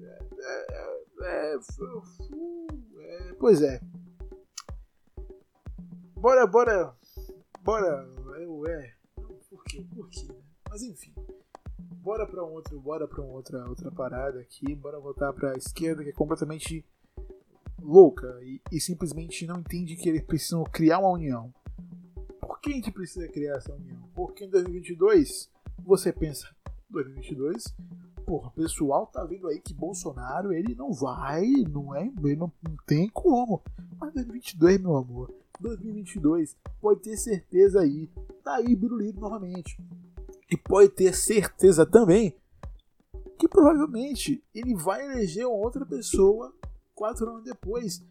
É, 0.00 0.76
é, 1.22 1.56
é, 3.00 3.34
pois 3.40 3.62
é. 3.62 3.80
Bora, 6.14 6.46
bora. 6.46 6.96
Bora. 7.64 8.06
Eu, 8.38 8.66
é. 8.66 8.97
Por 9.82 10.08
quê? 10.08 10.26
Por 10.26 10.34
quê? 10.34 10.42
Mas 10.70 10.82
enfim. 10.82 11.12
Bora 11.78 12.26
pra 12.26 12.44
um 12.44 12.52
outro. 12.52 12.80
Bora 12.80 13.06
pra 13.06 13.22
uma 13.22 13.32
outra, 13.32 13.68
outra 13.68 13.90
parada 13.90 14.40
aqui. 14.40 14.74
Bora 14.74 15.00
voltar 15.00 15.32
pra 15.32 15.56
esquerda, 15.56 16.02
que 16.02 16.10
é 16.10 16.12
completamente 16.12 16.84
louca 17.80 18.38
e, 18.42 18.60
e, 18.72 18.80
simplesmente 18.80 19.46
não 19.46 19.60
entende 19.60 19.96
que 19.96 20.08
eles 20.08 20.22
precisam 20.22 20.64
criar 20.64 20.98
uma 20.98 21.10
união. 21.10 21.52
Por 22.40 22.60
que 22.60 22.70
a 22.70 22.74
gente 22.74 22.90
precisa 22.90 23.28
criar 23.28 23.56
essa 23.56 23.72
união? 23.72 24.02
Porque 24.14 24.44
em 24.44 24.50
2022 24.50 25.50
você 25.84 26.12
pensa, 26.12 26.48
2022, 26.90 27.74
porra, 28.26 28.50
pessoal 28.50 29.06
tá 29.06 29.24
vendo 29.24 29.48
aí 29.48 29.60
que 29.60 29.72
Bolsonaro 29.72 30.52
ele 30.52 30.74
não 30.74 30.92
vai, 30.92 31.46
não 31.70 31.94
é, 31.94 32.10
ele 32.24 32.36
não, 32.36 32.52
não 32.62 32.76
tem 32.86 33.08
como. 33.08 33.62
Mas 33.98 34.12
2022, 34.14 34.80
meu 34.80 34.96
amor, 34.96 35.32
2022, 35.60 36.56
pode 36.80 37.00
ter 37.00 37.16
certeza 37.16 37.80
aí, 37.80 38.10
tá 38.48 38.56
aí 38.56 38.74
Biruliro 38.74 39.20
novamente. 39.20 39.76
E 40.50 40.56
pode 40.56 40.88
ter 40.90 41.14
certeza 41.14 41.84
também 41.84 42.34
que 43.38 43.46
provavelmente 43.46 44.42
ele 44.54 44.74
vai 44.74 45.04
eleger 45.04 45.46
outra 45.46 45.84
pessoa 45.84 46.52
quatro 46.94 47.28
anos 47.28 47.44
depois 47.44 48.02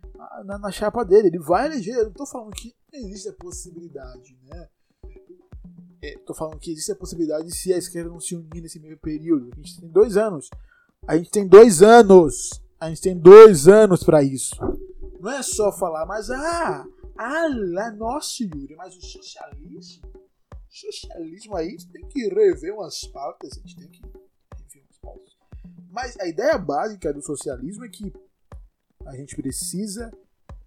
na, 0.45 0.59
na 0.59 0.71
chapa 0.71 1.03
dele. 1.03 1.27
Ele 1.27 1.39
vai 1.39 1.65
eleger. 1.65 1.95
Eu 1.95 2.05
não 2.05 2.13
tô 2.13 2.25
falando 2.25 2.53
que 2.53 2.73
existe 2.93 3.29
a 3.29 3.33
possibilidade, 3.33 4.37
né? 4.43 4.69
É, 6.01 6.17
tô 6.19 6.33
falando 6.33 6.59
que 6.59 6.71
existe 6.71 6.91
a 6.91 6.95
possibilidade 6.95 7.53
se 7.53 7.73
a 7.73 7.77
esquerda 7.77 8.09
não 8.09 8.19
se 8.19 8.35
unir 8.35 8.61
nesse 8.61 8.79
meio 8.79 8.97
período. 8.99 9.49
A 9.53 9.57
gente 9.57 9.81
tem 9.81 9.89
dois 9.89 10.15
anos. 10.15 10.49
A 11.07 11.17
gente 11.17 11.31
tem 11.31 11.47
dois 11.47 11.81
anos. 11.81 12.61
A 12.79 12.89
gente 12.89 13.01
tem 13.01 13.17
dois 13.17 13.67
anos 13.67 14.03
para 14.03 14.21
isso. 14.23 14.55
Não 15.19 15.31
é 15.31 15.41
só 15.41 15.71
falar, 15.71 16.05
mas 16.05 16.29
ah, 16.29 16.85
ah, 17.17 17.91
nossa, 17.97 18.43
Yuri, 18.43 18.75
mas 18.75 18.95
o 18.95 19.01
socialismo, 19.01 20.06
socialismo 20.79 21.55
aí 21.55 21.75
tem 21.91 22.07
que 22.07 22.27
rever 22.27 22.73
umas 22.73 23.03
pautas, 23.05 23.51
a 23.53 23.59
gente 23.61 23.75
tem 23.75 23.89
que 23.89 24.01
rever 24.01 24.83
umas 24.83 24.97
pautas. 24.99 25.37
Mas 25.89 26.19
a 26.19 26.27
ideia 26.27 26.57
básica 26.57 27.13
do 27.13 27.21
socialismo 27.21 27.85
é 27.85 27.89
que 27.89 28.13
a 29.05 29.15
gente 29.15 29.35
precisa 29.35 30.11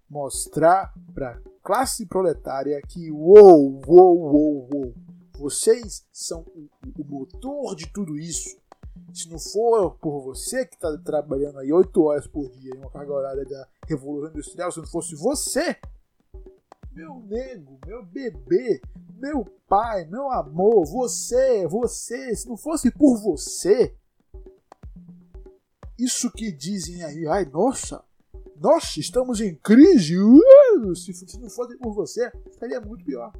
mostrar 0.09 0.93
para 1.13 1.31
a 1.31 1.41
classe 1.63 2.05
proletária 2.05 2.81
que, 2.81 3.11
uou, 3.11 3.81
uou, 3.87 4.19
uou, 4.19 4.69
uou, 4.73 4.93
vocês 5.37 6.05
são 6.11 6.41
o, 6.41 6.69
o 6.99 7.05
motor 7.05 7.75
de 7.75 7.91
tudo 7.91 8.17
isso. 8.17 8.59
Se 9.13 9.29
não 9.29 9.39
for 9.39 9.97
por 9.97 10.21
você 10.21 10.65
que 10.65 10.75
está 10.75 10.97
trabalhando 10.97 11.59
aí 11.59 11.71
8 11.71 12.01
horas 12.01 12.27
por 12.27 12.49
dia 12.51 12.71
em 12.75 12.77
uma 12.77 12.91
carga 12.91 13.13
horária 13.13 13.45
da 13.45 13.67
Revolução 13.87 14.29
Industrial, 14.29 14.71
se 14.71 14.79
não 14.79 14.87
fosse 14.87 15.15
você, 15.15 15.77
meu 16.93 17.19
nego, 17.27 17.79
meu 17.85 18.05
bebê, 18.05 18.81
meu 19.17 19.45
pai, 19.67 20.05
meu 20.05 20.31
amor, 20.31 20.85
você, 20.85 21.67
você, 21.67 22.35
se 22.35 22.47
não 22.47 22.57
fosse 22.57 22.91
por 22.91 23.17
você, 23.17 23.95
isso 25.97 26.31
que 26.31 26.51
dizem 26.51 27.03
aí, 27.03 27.27
ai, 27.27 27.45
nossa, 27.45 28.03
nossa, 28.61 28.99
estamos 28.99 29.41
em 29.41 29.55
crise. 29.55 30.17
Uh, 30.19 30.95
se, 30.95 31.13
se 31.13 31.39
não 31.39 31.49
fosse 31.49 31.75
por 31.77 31.93
você, 31.93 32.31
estaria 32.49 32.79
muito 32.79 33.03
pior. 33.03 33.33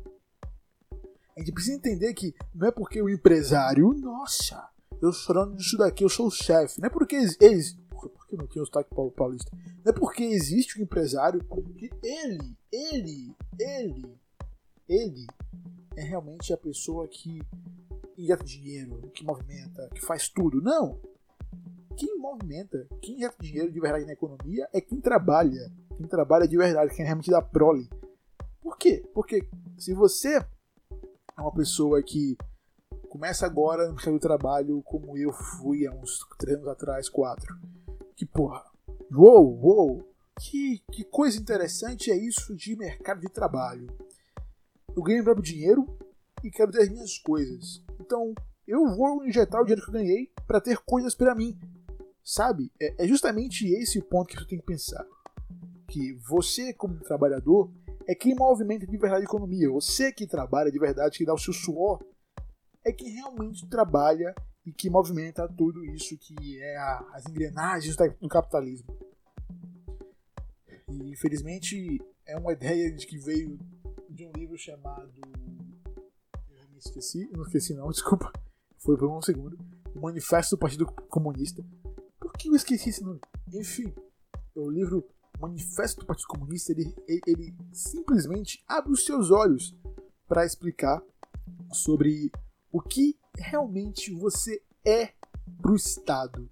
A 1.36 1.39
gente 1.39 1.51
precisa 1.51 1.77
entender 1.77 2.13
que 2.13 2.34
não 2.53 2.67
é 2.67 2.72
porque 2.72 3.01
o 3.01 3.10
empresário, 3.10 3.93
nossa, 3.93 4.67
eu 5.01 5.12
chorando 5.12 5.55
disso 5.55 5.77
daqui, 5.77 6.03
eu 6.03 6.10
sou 6.10 6.27
o 6.27 6.31
chefe. 6.31 6.81
Não 6.81 6.88
é 6.88 6.89
porque 6.89 7.15
eles. 7.39 7.77
Por 8.10 8.27
que 8.27 8.36
não 8.36 8.48
tinha 8.48 8.62
o 8.62 8.65
sotaque 8.65 8.93
paulista? 9.15 9.51
É 9.86 9.91
porque 9.91 10.24
existe 10.24 10.79
um 10.79 10.84
empresário 10.84 11.43
que 11.77 11.89
ele, 12.03 12.58
ele, 12.72 13.36
ele, 13.60 14.15
ele 14.88 15.27
é 15.96 16.03
realmente 16.03 16.53
a 16.53 16.58
pessoa 16.58 17.08
que 17.08 17.41
injeta 18.17 18.43
dinheiro, 18.43 19.10
que 19.13 19.24
movimenta, 19.24 19.89
que 19.93 20.01
faz 20.01 20.29
tudo. 20.29 20.62
Não! 20.62 21.00
quem 22.01 22.17
movimenta, 22.17 22.88
quem 23.00 23.20
gera 23.20 23.34
dinheiro 23.39 23.72
de 23.72 23.79
verdade 23.79 24.05
na 24.05 24.13
economia 24.13 24.67
é 24.74 24.81
quem 24.81 25.00
trabalha. 25.00 25.72
Quem 25.96 26.08
trabalha 26.08 26.48
de 26.48 26.58
verdade, 26.58 26.96
quem 26.96 27.05
realmente 27.05 27.29
dá 27.29 27.41
prole. 27.41 27.88
Por 28.60 28.75
quê? 28.75 29.08
Porque 29.13 29.48
se 29.77 29.93
você 29.93 30.38
é 30.38 31.41
uma 31.41 31.53
pessoa 31.53 32.01
que 32.01 32.36
começa 33.08 33.46
agora 33.46 33.88
no 33.88 33.93
mercado 33.93 34.13
do 34.13 34.20
trabalho 34.20 34.81
como 34.84 35.15
eu 35.15 35.31
fui 35.31 35.86
há 35.86 35.91
uns 35.91 36.25
três 36.39 36.58
anos 36.58 36.70
atrás, 36.70 37.08
quatro. 37.08 37.55
Que 38.22 38.25
porra, 38.28 38.63
uou, 39.12 39.60
uou, 39.60 40.13
que, 40.40 40.84
que 40.92 41.04
coisa 41.04 41.40
interessante 41.40 42.12
é 42.12 42.16
isso 42.16 42.56
de 42.56 42.75
mercado 42.75 43.20
de 43.20 43.28
trabalho. 43.28 43.88
Eu 44.96 45.01
ganho 45.01 45.24
meu 45.24 45.34
dinheiro 45.42 45.88
e 46.44 46.51
quero 46.51 46.72
ter 46.72 46.84
as 46.84 46.90
minhas 46.90 47.18
coisas. 47.18 47.84
Então 48.00 48.36
eu 48.68 48.96
vou 48.96 49.25
injetar 49.25 49.60
o 49.60 49.63
dinheiro 49.63 49.82
que 49.82 49.90
eu 49.90 49.94
ganhei 49.94 50.32
para 50.46 50.62
ter 50.62 50.78
coisas 50.86 51.16
para 51.16 51.34
mim. 51.34 51.60
Sabe? 52.24 52.72
É, 52.80 53.06
é 53.06 53.08
justamente 53.08 53.66
esse 53.66 53.98
o 53.98 54.04
ponto 54.04 54.28
que 54.28 54.40
você 54.40 54.46
tem 54.46 54.60
que 54.60 54.66
pensar. 54.68 55.04
Que 55.88 56.13
você, 56.30 56.75
como 56.75 57.00
trabalhador, 57.00 57.72
é 58.08 58.13
quem 58.13 58.36
movimenta 58.36 58.86
de 58.86 58.98
verdade 59.00 59.24
a 59.24 59.25
economia. 59.25 59.68
Você 59.72 60.12
que 60.12 60.28
trabalha 60.28 60.72
de 60.72 60.78
verdade, 60.78 61.18
que 61.18 61.25
dá 61.25 61.34
o 61.34 61.40
seu 61.40 61.54
suor, 61.54 62.00
é 62.86 62.92
quem 62.92 63.13
realmente 63.13 63.68
trabalha 63.68 64.36
e 64.65 64.72
que 64.72 64.89
movimenta 64.89 65.48
tudo 65.48 65.84
isso 65.86 66.18
que 66.18 66.62
é 66.62 66.77
a, 66.77 67.00
as 67.13 67.25
engrenagens 67.25 67.96
do 68.20 68.27
capitalismo. 68.27 68.96
E 70.88 71.12
infelizmente 71.12 72.00
é 72.25 72.38
uma 72.38 72.53
ideia 72.53 72.91
de 72.91 73.06
que 73.06 73.18
veio 73.18 73.60
de 74.10 74.25
um 74.25 74.32
livro 74.34 74.58
chamado. 74.58 75.12
Eu 76.50 76.70
me 76.70 76.77
esqueci, 76.77 77.30
não 77.32 77.44
esqueci 77.44 77.74
não, 77.74 77.89
desculpa. 77.91 78.32
Foi 78.77 78.98
por 78.98 79.10
um 79.10 79.22
segundo. 79.22 79.58
O 79.96 80.01
Manifesto 80.01 80.56
do 80.56 80.60
Partido 80.60 80.86
Comunista, 80.86 81.63
por 82.20 82.34
que 82.34 82.48
eu 82.48 82.56
esqueci 82.56 82.89
esse 82.89 83.03
nome? 83.03 83.20
Enfim, 83.53 83.94
o 84.56 84.70
livro 84.70 85.08
Manifesto 85.39 86.01
do 86.01 86.06
Partido 86.06 86.27
Comunista, 86.27 86.72
ele, 86.72 86.94
ele, 87.08 87.22
ele 87.27 87.56
simplesmente 87.74 88.63
abre 88.68 88.91
os 88.91 89.03
seus 89.03 89.32
olhos 89.32 89.75
para 90.27 90.46
explicar 90.46 91.03
sobre 91.74 92.32
o 92.72 92.82
que 92.82 93.18
realmente 93.38 94.14
você 94.14 94.62
é 94.86 95.10
para 95.62 95.72
o 95.72 95.76
Estado. 95.76 96.50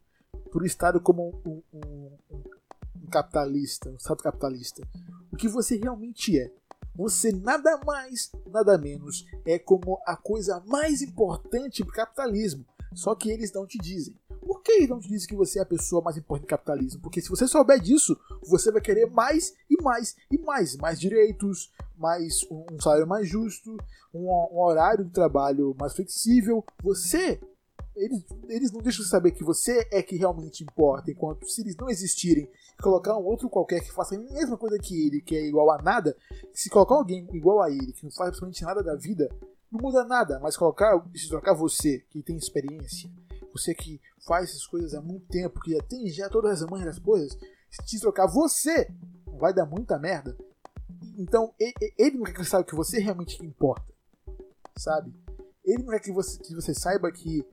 Para 0.52 0.64
o 0.64 0.66
Estado 0.66 1.00
como 1.00 1.30
um, 1.46 1.62
um, 1.74 2.18
um, 2.32 3.08
capitalista, 3.12 3.90
um 3.90 3.96
Estado 3.96 4.24
capitalista. 4.24 4.88
O 5.32 5.36
que 5.36 5.48
você 5.48 5.78
realmente 5.78 6.40
é. 6.40 6.52
Você 6.96 7.32
nada 7.32 7.78
mais, 7.86 8.32
nada 8.48 8.78
menos 8.78 9.26
é 9.46 9.58
como 9.58 10.02
a 10.06 10.18
coisa 10.18 10.62
mais 10.66 11.02
importante 11.02 11.84
para 11.84 11.92
o 11.92 11.96
capitalismo. 11.96 12.66
Só 12.94 13.16
que 13.16 13.30
eles 13.30 13.54
não 13.54 13.66
te 13.66 13.78
dizem. 13.78 14.16
Que 14.78 14.88
não 14.88 15.00
te 15.00 15.10
diz 15.10 15.26
que 15.26 15.36
você 15.36 15.58
é 15.58 15.62
a 15.64 15.66
pessoa 15.66 16.02
mais 16.02 16.16
importante 16.16 16.46
do 16.46 16.50
capitalismo? 16.50 17.02
Porque 17.02 17.22
se 17.22 17.30
você 17.30 17.48
souber 17.48 17.80
disso, 17.80 18.16
você 18.44 18.72
vai 18.72 18.82
querer 18.82 19.10
mais 19.10 19.54
e 19.70 19.82
mais 19.82 20.16
e 20.30 20.38
mais. 20.38 20.78
Mais 20.78 21.00
direitos, 21.00 21.72
mais 21.98 22.46
um 22.52 22.80
salário 22.80 23.08
mais 23.08 23.28
justo, 23.28 23.76
um, 24.14 24.28
um 24.28 24.60
horário 24.60 25.04
de 25.04 25.12
trabalho 25.12 25.76
mais 25.80 25.94
flexível. 25.94 26.64
Você 26.84 27.40
eles, 27.96 28.24
eles 28.48 28.72
não 28.72 28.82
deixam 28.82 29.04
de 29.04 29.10
saber 29.10 29.32
que 29.32 29.44
você 29.44 29.86
é 29.92 30.02
que 30.02 30.16
realmente 30.16 30.64
importa, 30.64 31.12
enquanto 31.12 31.46
se 31.50 31.62
eles 31.62 31.76
não 31.76 31.90
existirem, 31.90 32.50
colocar 32.82 33.18
um 33.18 33.26
outro 33.26 33.50
qualquer 33.50 33.82
que 33.82 33.92
faça 33.92 34.16
a 34.16 34.20
mesma 34.20 34.56
coisa 34.56 34.78
que 34.78 35.08
ele, 35.08 35.22
que 35.22 35.36
é 35.36 35.46
igual 35.46 35.70
a 35.72 35.82
nada, 35.82 36.16
se 36.54 36.70
colocar 36.70 36.96
alguém 36.96 37.28
igual 37.34 37.62
a 37.62 37.70
ele, 37.70 37.92
que 37.92 38.04
não 38.04 38.12
faz 38.12 38.30
absolutamente 38.30 38.64
nada 38.64 38.82
da 38.82 38.96
vida, 38.96 39.30
não 39.70 39.82
muda 39.82 40.06
nada, 40.06 40.40
mas 40.40 40.56
colocar, 40.56 41.04
se 41.14 41.28
trocar 41.28 41.54
você, 41.54 42.00
que 42.10 42.24
tem 42.24 42.38
experiência, 42.38 43.12
você 43.60 43.74
que 43.74 44.02
faz 44.26 44.50
essas 44.50 44.66
coisas 44.66 44.94
há 44.94 45.02
muito 45.02 45.28
tempo, 45.28 45.60
que 45.60 45.72
já 45.72 45.82
tem 45.84 46.08
já 46.08 46.30
todas 46.30 46.62
as 46.62 46.70
manhas 46.70 46.86
das 46.86 47.00
coisas, 47.00 47.38
se 47.86 48.00
trocar 48.00 48.28
você, 48.28 48.88
vai 49.26 49.54
dar 49.54 49.66
muita 49.66 50.00
merda. 50.00 50.36
Então, 51.18 51.54
ele 51.98 52.18
não 52.18 52.26
quer 52.26 52.34
que 52.34 52.44
saiba 52.46 52.66
que 52.66 52.76
você 52.76 53.00
realmente 53.00 53.44
importa, 53.46 53.94
sabe? 54.78 55.14
Ele 55.64 55.84
não 55.84 55.92
quer 55.92 56.00
que 56.00 56.12
você, 56.12 56.40
que 56.40 56.56
você 56.56 56.74
saiba 56.74 57.12
que 57.12 57.46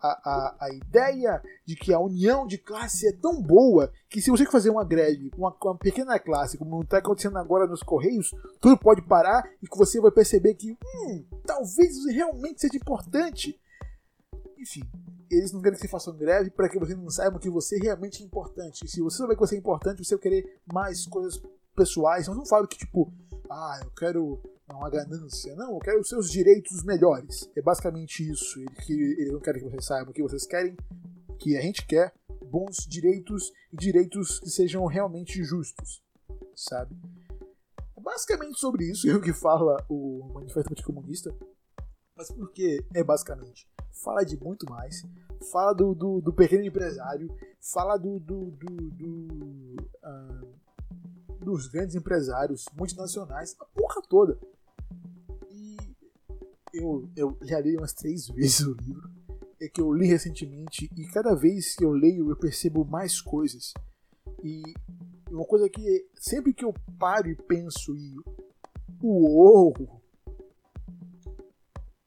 a, 0.00 0.08
a, 0.08 0.66
a 0.66 0.74
ideia 0.74 1.42
de 1.64 1.74
que 1.74 1.92
a 1.92 1.98
união 1.98 2.46
de 2.46 2.58
classe 2.58 3.08
é 3.08 3.12
tão 3.12 3.40
boa 3.40 3.90
que 4.08 4.20
se 4.20 4.30
você 4.30 4.44
fazer 4.44 4.68
uma 4.68 4.84
greve 4.84 5.30
uma, 5.36 5.56
uma, 5.62 5.78
pequena 5.78 6.18
classe, 6.18 6.58
como 6.58 6.82
está 6.82 6.98
acontecendo 6.98 7.38
agora 7.38 7.66
nos 7.66 7.82
Correios, 7.82 8.30
tudo 8.60 8.76
pode 8.76 9.00
parar 9.02 9.42
e 9.62 9.66
que 9.66 9.78
você 9.78 10.00
vai 10.00 10.10
perceber 10.10 10.54
que 10.54 10.72
hum, 10.72 11.24
talvez 11.46 12.04
realmente 12.12 12.60
seja 12.60 12.76
importante. 12.76 13.58
Enfim, 14.58 14.82
eles 15.30 15.52
não 15.52 15.60
querem 15.60 15.76
que 15.76 15.82
você 15.82 15.88
faça 15.88 16.10
uma 16.10 16.18
greve 16.18 16.50
para 16.50 16.68
que 16.68 16.78
você 16.78 16.94
não 16.94 17.10
saiba 17.10 17.38
que 17.38 17.50
você 17.50 17.76
realmente 17.78 18.22
é 18.22 18.26
importante. 18.26 18.88
Se 18.88 19.00
você 19.00 19.16
souber 19.18 19.36
que 19.36 19.40
você 19.40 19.56
é 19.56 19.58
importante, 19.58 20.04
você 20.04 20.14
vai 20.14 20.22
querer 20.22 20.60
mais 20.72 21.06
coisas 21.06 21.40
pessoais. 21.74 22.26
Eu 22.26 22.34
não 22.34 22.46
falo 22.46 22.66
que, 22.66 22.78
tipo, 22.78 23.12
ah, 23.50 23.80
eu 23.82 23.90
quero 23.90 24.40
uma 24.68 24.90
ganância. 24.90 25.54
Não, 25.54 25.74
eu 25.74 25.78
quero 25.78 26.00
os 26.00 26.08
seus 26.08 26.30
direitos 26.30 26.82
melhores. 26.84 27.50
É 27.56 27.62
basicamente 27.62 28.28
isso. 28.28 28.60
Eles, 28.60 28.84
que, 28.84 28.92
eles 28.92 29.32
não 29.32 29.40
querem 29.40 29.62
que 29.62 29.70
vocês 29.70 29.84
saibam 29.84 30.12
que 30.12 30.22
vocês 30.22 30.46
querem, 30.46 30.76
que 31.38 31.56
a 31.56 31.60
gente 31.60 31.86
quer 31.86 32.12
bons 32.44 32.86
direitos 32.88 33.52
e 33.72 33.76
direitos 33.76 34.40
que 34.40 34.48
sejam 34.48 34.86
realmente 34.86 35.42
justos, 35.42 36.02
sabe? 36.54 36.96
É 37.96 38.00
basicamente 38.00 38.58
sobre 38.58 38.90
isso 38.90 39.10
é 39.10 39.14
o 39.16 39.20
que 39.20 39.32
fala 39.32 39.84
o 39.88 40.30
Manifesto 40.34 40.72
Anticomunista. 40.72 41.34
Mas 42.16 42.30
por 42.30 42.52
que 42.52 42.84
é 42.94 43.02
basicamente? 43.02 43.68
Fala 44.02 44.24
de 44.24 44.36
muito 44.36 44.68
mais. 44.68 45.04
Fala 45.50 45.72
do, 45.72 45.94
do, 45.94 46.20
do 46.20 46.32
pequeno 46.32 46.64
empresário. 46.64 47.28
Fala 47.60 47.96
do, 47.96 48.18
do, 48.18 48.50
do, 48.50 48.90
do 48.90 49.76
uh, 50.02 50.54
dos 51.44 51.68
grandes 51.68 51.94
empresários 51.94 52.64
multinacionais, 52.76 53.54
a 53.60 53.64
porra 53.66 54.02
toda. 54.08 54.38
E 55.50 55.76
eu, 56.72 57.08
eu 57.14 57.38
já 57.42 57.60
li 57.60 57.76
umas 57.76 57.92
três 57.92 58.28
vezes 58.34 58.60
o 58.60 58.74
livro. 58.74 59.10
É 59.60 59.68
que 59.68 59.80
eu 59.80 59.92
li 59.92 60.06
recentemente 60.06 60.90
e 60.96 61.06
cada 61.08 61.34
vez 61.34 61.76
que 61.76 61.84
eu 61.84 61.92
leio 61.92 62.30
eu 62.30 62.36
percebo 62.36 62.84
mais 62.84 63.20
coisas. 63.20 63.72
E 64.42 64.62
uma 65.30 65.44
coisa 65.44 65.68
que 65.68 66.06
sempre 66.14 66.52
que 66.52 66.64
eu 66.64 66.74
paro 66.98 67.28
e 67.28 67.36
penso 67.36 67.96
e 67.96 68.14
uou, 69.00 69.72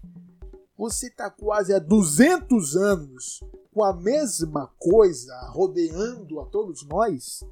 você 0.77 1.07
está 1.07 1.31
quase 1.31 1.73
há 1.73 1.79
200 1.79 2.77
anos 2.77 3.41
com 3.73 3.85
a 3.85 3.95
mesma 3.95 4.67
coisa 4.79 5.39
rodeando 5.51 6.41
a 6.41 6.47
todos 6.47 6.85
nós, 6.85 7.45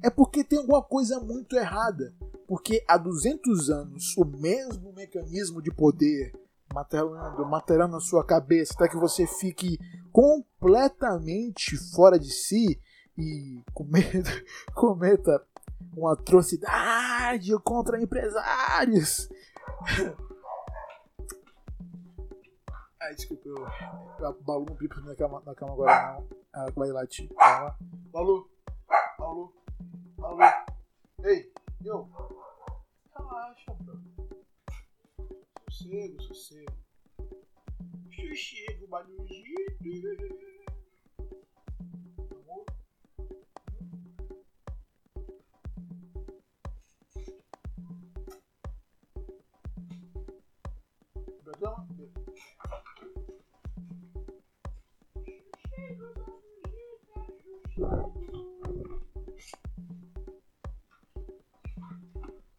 é 0.00 0.08
porque 0.08 0.44
tem 0.44 0.60
alguma 0.60 0.84
coisa 0.84 1.18
muito 1.18 1.56
errada. 1.56 2.14
Porque 2.46 2.84
há 2.86 2.96
200 2.96 3.70
anos 3.70 4.16
o 4.16 4.24
mesmo 4.24 4.92
mecanismo 4.92 5.60
de 5.60 5.74
poder 5.74 6.32
materando, 6.72 7.46
materando 7.46 7.96
a 7.96 8.00
sua 8.00 8.24
cabeça 8.24 8.74
até 8.74 8.88
que 8.88 8.96
você 8.96 9.26
fique 9.26 9.78
completamente 10.10 11.76
fora 11.94 12.18
de 12.18 12.30
si 12.30 12.80
e 13.16 13.62
cometa, 13.72 14.30
cometa 14.74 15.44
uma 15.96 16.12
atrocidade 16.14 17.52
contra 17.64 18.00
empresários. 18.00 19.28
Ai, 23.02 23.14
desculpa, 23.16 23.48
eu, 23.48 23.56
eu 24.20 24.42
Balu 24.42 24.64
não 24.68 24.76
pipa 24.76 25.00
na 25.00 25.16
cama, 25.16 25.42
na 25.44 25.54
cama 25.56 25.72
agora 25.72 26.14
não. 26.20 26.28
Ela 26.54 26.70
vai 26.76 26.88
latir. 26.92 27.28
Ela, 27.36 27.76
Balu, 28.12 28.48
Balu, 29.18 29.52
Balu. 30.16 30.40
Ei, 31.24 31.52
eu. 31.84 32.08
Relaxa, 33.16 33.74
bro. 33.80 34.00
Sossego, 35.72 36.22
sossego. 36.22 36.72
Sossego, 38.10 38.86
Baluzito. 38.88 39.62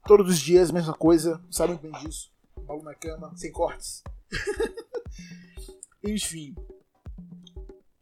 Todos 0.05 0.29
os 0.29 0.39
dias, 0.39 0.71
mesma 0.71 0.93
coisa, 0.93 1.41
sabem 1.49 1.77
bem 1.77 1.91
disso. 1.91 2.32
Cama, 3.03 3.35
sem 3.35 3.51
cortes. 3.51 4.01
Enfim. 6.01 6.55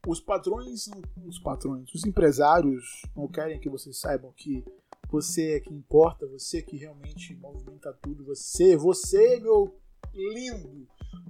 Os 0.07 0.19
patrões, 0.19 0.89
os 1.25 1.39
patrões, 1.39 1.91
os 1.93 2.05
empresários 2.05 3.01
não 3.15 3.27
querem 3.27 3.59
que 3.59 3.69
vocês 3.69 3.99
saibam 3.99 4.31
que 4.33 4.63
você 5.09 5.53
é 5.53 5.59
que 5.59 5.73
importa, 5.73 6.27
você 6.27 6.61
que 6.61 6.77
realmente 6.77 7.35
movimenta 7.35 7.91
tudo, 8.01 8.23
você, 8.23 8.77
você, 8.77 9.39
meu 9.39 9.75
lindo 10.13 10.87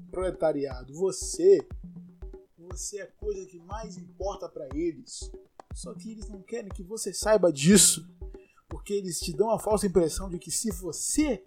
proletariado, 0.09 0.93
você, 0.93 1.65
você 2.57 2.99
é 2.99 3.03
a 3.03 3.11
coisa 3.11 3.45
que 3.45 3.59
mais 3.59 3.97
importa 3.97 4.49
para 4.49 4.67
eles. 4.73 5.31
Só 5.73 5.93
que 5.93 6.11
eles 6.11 6.27
não 6.29 6.41
querem 6.41 6.69
que 6.69 6.83
você 6.83 7.13
saiba 7.13 7.51
disso, 7.51 8.05
porque 8.69 8.93
eles 8.93 9.19
te 9.19 9.33
dão 9.33 9.49
a 9.49 9.59
falsa 9.59 9.87
impressão 9.87 10.29
de 10.29 10.39
que 10.39 10.51
se 10.51 10.71
você 10.71 11.43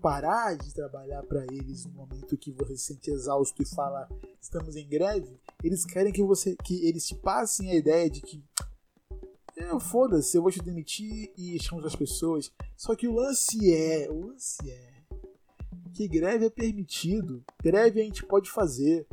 parar 0.00 0.56
de 0.56 0.72
trabalhar 0.72 1.22
para 1.22 1.44
eles 1.44 1.84
no 1.84 1.92
momento 1.92 2.36
que 2.36 2.50
você 2.50 2.76
se 2.76 2.94
sente 2.94 3.10
exausto 3.10 3.62
e 3.62 3.66
fala 3.66 4.08
estamos 4.40 4.74
em 4.76 4.88
greve, 4.88 5.38
eles 5.62 5.84
querem 5.84 6.12
que 6.12 6.22
você 6.22 6.56
que 6.64 6.86
eles 6.86 7.06
te 7.06 7.14
passem 7.14 7.70
a 7.70 7.74
ideia 7.74 8.08
de 8.08 8.20
que 8.20 8.42
é, 9.56 9.78
foda-se, 9.78 10.36
eu 10.36 10.42
vou 10.42 10.50
te 10.50 10.62
demitir 10.62 11.30
e 11.36 11.62
chamo 11.62 11.84
as 11.84 11.94
pessoas. 11.94 12.50
Só 12.76 12.94
que 12.94 13.06
o 13.06 13.12
lance 13.12 13.74
é, 13.74 14.08
o 14.10 14.28
lance 14.28 14.70
é 14.70 14.90
que 15.92 16.08
greve 16.08 16.46
é 16.46 16.50
permitido, 16.50 17.44
greve 17.62 18.00
a 18.00 18.04
gente 18.04 18.24
pode 18.24 18.50
fazer, 18.50 19.06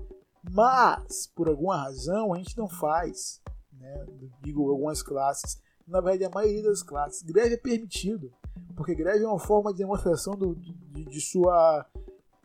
mas 0.50 1.30
por 1.36 1.50
alguma 1.50 1.76
razão 1.76 2.34
a 2.34 2.38
gente 2.38 2.58
não 2.58 2.70
faz, 2.70 3.42
né? 3.74 4.06
Digo 4.42 4.70
algumas 4.70 5.02
classes, 5.04 5.60
na 5.86 6.00
verdade 6.00 6.26
a 6.26 6.30
maioria 6.30 6.64
das 6.64 6.84
classes, 6.84 7.24
greve 7.24 7.56
é 7.56 7.58
permitido, 7.58 8.32
porque 8.76 8.96
greve 8.96 9.24
é 9.24 9.28
uma 9.28 9.40
forma 9.40 9.72
de 9.72 9.80
demonstração 9.80 10.36
do, 10.36 10.56
de, 10.56 11.06
de 11.06 11.22
sua 11.22 11.86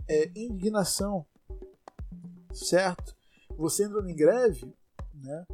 é, 0.08 0.30
indignação, 0.34 1.26
certo? 2.52 3.14
Você 3.56 3.84
entrando 3.84 4.08
em 4.08 4.16
greve, 4.16 4.74
né? 5.14 5.46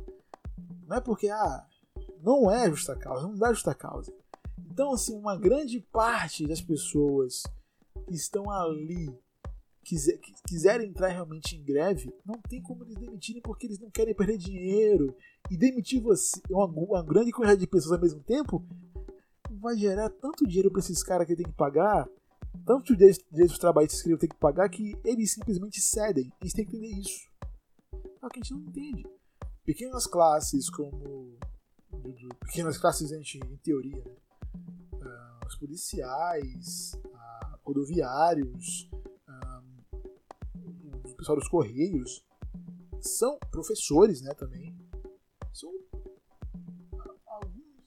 Não 0.87 0.97
é 0.97 1.01
porque 1.01 1.29
ah, 1.29 1.66
não 2.23 2.51
é 2.51 2.68
justa 2.71 2.97
causa, 2.97 3.27
não 3.27 3.37
dá 3.37 3.53
justa 3.53 3.75
causa. 3.75 4.12
Então, 4.71 4.92
assim, 4.92 5.16
uma 5.16 5.37
grande 5.37 5.81
parte 5.81 6.47
das 6.47 6.61
pessoas 6.61 7.42
que 8.07 8.14
estão 8.14 8.51
ali 8.51 9.12
quiser, 9.88 10.18
quiserem 10.47 10.88
entrar 10.88 11.09
realmente 11.09 11.57
em 11.57 11.62
greve, 11.64 12.12
não 12.25 12.38
tem 12.49 12.62
como 12.62 12.85
eles 12.85 12.97
demitirem 12.97 13.42
porque 13.42 13.66
eles 13.66 13.79
não 13.79 13.90
querem 13.90 14.14
perder 14.14 14.37
dinheiro. 14.37 15.16
E 15.51 15.57
demitir 15.57 16.01
você, 16.01 16.40
uma, 16.51 16.66
uma 16.66 17.03
grande 17.03 17.33
quantidade 17.33 17.61
de 17.61 17.66
pessoas 17.66 17.92
ao 17.92 18.01
mesmo 18.01 18.21
tempo 18.21 18.62
vai 19.57 19.77
gerar 19.77 20.11
tanto 20.11 20.47
dinheiro 20.47 20.71
para 20.71 20.81
esses 20.81 21.03
caras 21.03 21.27
que 21.27 21.37
tem 21.37 21.47
que 21.47 21.53
pagar, 21.53 22.09
tanto 22.65 22.97
direitos, 22.97 23.25
direitos 23.31 23.59
trabalhistas 23.59 24.03
que 24.03 24.17
têm 24.17 24.29
que 24.29 24.37
pagar, 24.37 24.69
que 24.69 24.97
eles 25.05 25.33
simplesmente 25.33 25.81
cedem. 25.81 26.33
Eles 26.41 26.53
têm 26.53 26.65
que 26.65 26.77
entender 26.77 27.01
isso. 27.01 27.29
Só 28.21 28.29
que 28.29 28.41
a 28.41 28.43
gente 28.43 28.53
não 28.53 28.61
entende. 28.61 29.07
Pequenas 29.65 30.07
classes 30.07 30.71
como. 30.71 31.39
Pequenas 32.41 32.79
classes, 32.79 33.11
gente, 33.11 33.39
em 33.39 33.57
teoria, 33.59 34.03
né? 34.05 34.17
uh, 34.95 35.47
os 35.47 35.57
policiais, 35.57 36.93
rodoviários, 37.69 38.89
um, 39.29 40.91
o 41.05 41.15
pessoal 41.17 41.39
dos 41.39 41.49
Correios, 41.49 42.25
são 43.01 43.39
professores, 43.51 44.23
né, 44.23 44.33
também. 44.35 44.75
São 45.53 45.71
alguns, 47.27 47.85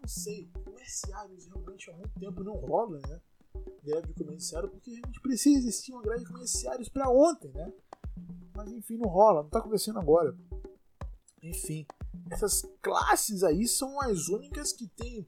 não 0.00 0.08
sei, 0.08 0.50
comerciários 0.90 1.46
realmente 1.46 1.90
há 1.90 1.94
muito 1.94 2.18
tempo 2.18 2.42
não 2.42 2.54
rola, 2.54 2.98
né? 3.06 3.20
Greve 3.82 4.08
de 4.08 4.14
comerciário, 4.14 4.68
porque 4.68 4.90
a 4.90 5.06
gente 5.06 5.20
precisa 5.20 5.58
existir 5.58 5.92
uma 5.92 6.02
greve 6.02 6.24
de 6.24 6.30
comerciários 6.30 6.88
para 6.88 7.08
ontem, 7.08 7.50
né? 7.52 7.72
Mas 8.54 8.72
enfim, 8.72 8.98
não 8.98 9.08
rola, 9.08 9.42
não 9.42 9.50
tá 9.50 9.60
acontecendo 9.60 9.98
agora. 9.98 10.36
Enfim, 11.42 11.86
essas 12.30 12.62
classes 12.82 13.42
aí 13.42 13.66
são 13.66 14.00
as 14.00 14.28
únicas 14.28 14.72
que 14.72 14.88
têm 14.88 15.26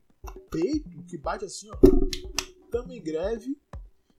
peito, 0.51 1.03
que 1.05 1.17
bate 1.17 1.45
assim, 1.45 1.71
ó, 1.71 1.77
tamo 2.71 2.93
em 2.93 3.03
greve 3.03 3.59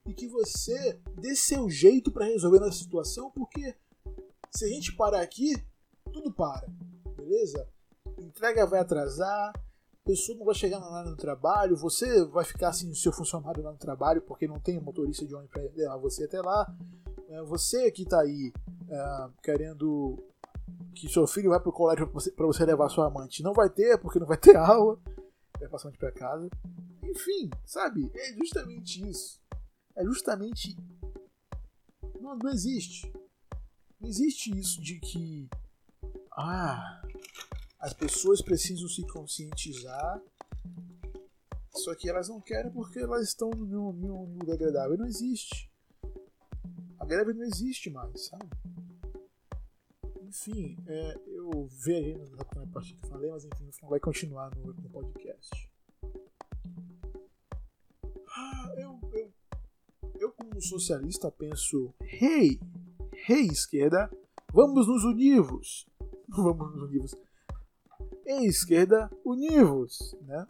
e 0.06 0.12
que 0.12 0.26
você 0.26 1.00
dê 1.20 1.36
seu 1.36 1.70
jeito 1.70 2.10
para 2.10 2.26
resolver 2.26 2.58
essa 2.58 2.72
situação, 2.72 3.30
porque 3.30 3.74
se 4.50 4.64
a 4.64 4.68
gente 4.68 4.94
parar 4.96 5.20
aqui, 5.20 5.54
tudo 6.12 6.32
para, 6.32 6.66
beleza? 7.16 7.68
Entrega 8.18 8.66
vai 8.66 8.80
atrasar, 8.80 9.52
pessoa 10.04 10.36
não 10.38 10.44
vai 10.44 10.54
chegar 10.54 10.78
lá 10.78 11.02
no 11.02 11.16
trabalho, 11.16 11.76
você 11.76 12.24
vai 12.26 12.44
ficar 12.44 12.68
assim, 12.68 12.92
seu 12.94 13.12
funcionário 13.12 13.62
lá 13.62 13.72
no 13.72 13.78
trabalho, 13.78 14.20
porque 14.22 14.46
não 14.46 14.60
tem 14.60 14.80
motorista 14.80 15.26
de 15.26 15.34
ônibus 15.34 15.52
para 15.52 15.62
levar 15.74 15.96
você 15.96 16.24
até 16.24 16.40
lá. 16.40 16.76
É, 17.28 17.42
você 17.42 17.90
que 17.90 18.02
está 18.02 18.20
aí 18.20 18.52
é, 18.88 19.28
querendo 19.42 20.22
que 20.94 21.08
seu 21.08 21.26
filho 21.26 21.50
vá 21.50 21.58
para 21.58 21.70
o 21.70 21.72
colégio 21.72 22.06
para 22.06 22.14
você, 22.14 22.32
você 22.36 22.64
levar 22.64 22.88
sua 22.88 23.06
amante, 23.06 23.42
não 23.42 23.52
vai 23.52 23.70
ter, 23.70 23.98
porque 23.98 24.18
não 24.18 24.26
vai 24.26 24.36
ter 24.36 24.54
aula, 24.56 24.98
vai 25.58 25.68
passar 25.68 25.90
para 25.92 26.12
casa. 26.12 26.48
Enfim, 27.02 27.50
sabe? 27.64 28.10
É 28.14 28.32
justamente 28.34 29.08
isso. 29.08 29.40
É 29.96 30.04
justamente. 30.04 30.76
Não, 32.20 32.36
não 32.36 32.50
existe. 32.50 33.10
Não 34.00 34.08
existe 34.08 34.56
isso 34.56 34.82
de 34.82 34.98
que. 34.98 35.48
Ah, 36.36 37.02
as 37.84 37.92
pessoas 37.92 38.40
precisam 38.40 38.88
se 38.88 39.06
conscientizar. 39.06 40.22
Só 41.70 41.94
que 41.94 42.08
elas 42.08 42.30
não 42.30 42.40
querem 42.40 42.72
porque 42.72 42.98
elas 42.98 43.28
estão 43.28 43.50
em 43.50 43.74
um 43.74 44.38
lugar 44.38 44.54
agradável. 44.54 44.96
Não 44.96 45.06
existe. 45.06 45.70
A 46.98 47.04
greve 47.04 47.34
não 47.34 47.42
existe 47.42 47.90
mais, 47.90 48.28
sabe? 48.28 48.48
Enfim, 50.22 50.78
é, 50.86 51.20
eu 51.26 51.66
vejo 51.66 52.34
na 52.36 52.44
primeira 52.46 52.72
parte 52.72 52.94
que 52.94 53.06
falei, 53.06 53.30
mas 53.30 53.44
enfim, 53.44 53.70
vai 53.82 54.00
continuar 54.00 54.50
no, 54.56 54.72
no 54.72 54.88
podcast. 54.88 55.70
Ah, 58.34 58.74
eu, 58.78 58.98
eu, 59.12 59.32
eu, 60.20 60.32
como 60.32 60.62
socialista, 60.62 61.30
penso: 61.30 61.92
hey, 62.00 62.58
hey, 63.28 63.46
esquerda, 63.48 64.10
vamos 64.50 64.88
nos 64.88 65.04
univos. 65.04 65.86
Vamos 66.28 66.74
nos 66.74 66.82
univos. 66.88 67.14
Ei, 68.26 68.46
esquerda, 68.46 69.10
univos, 69.24 70.16
né? 70.22 70.46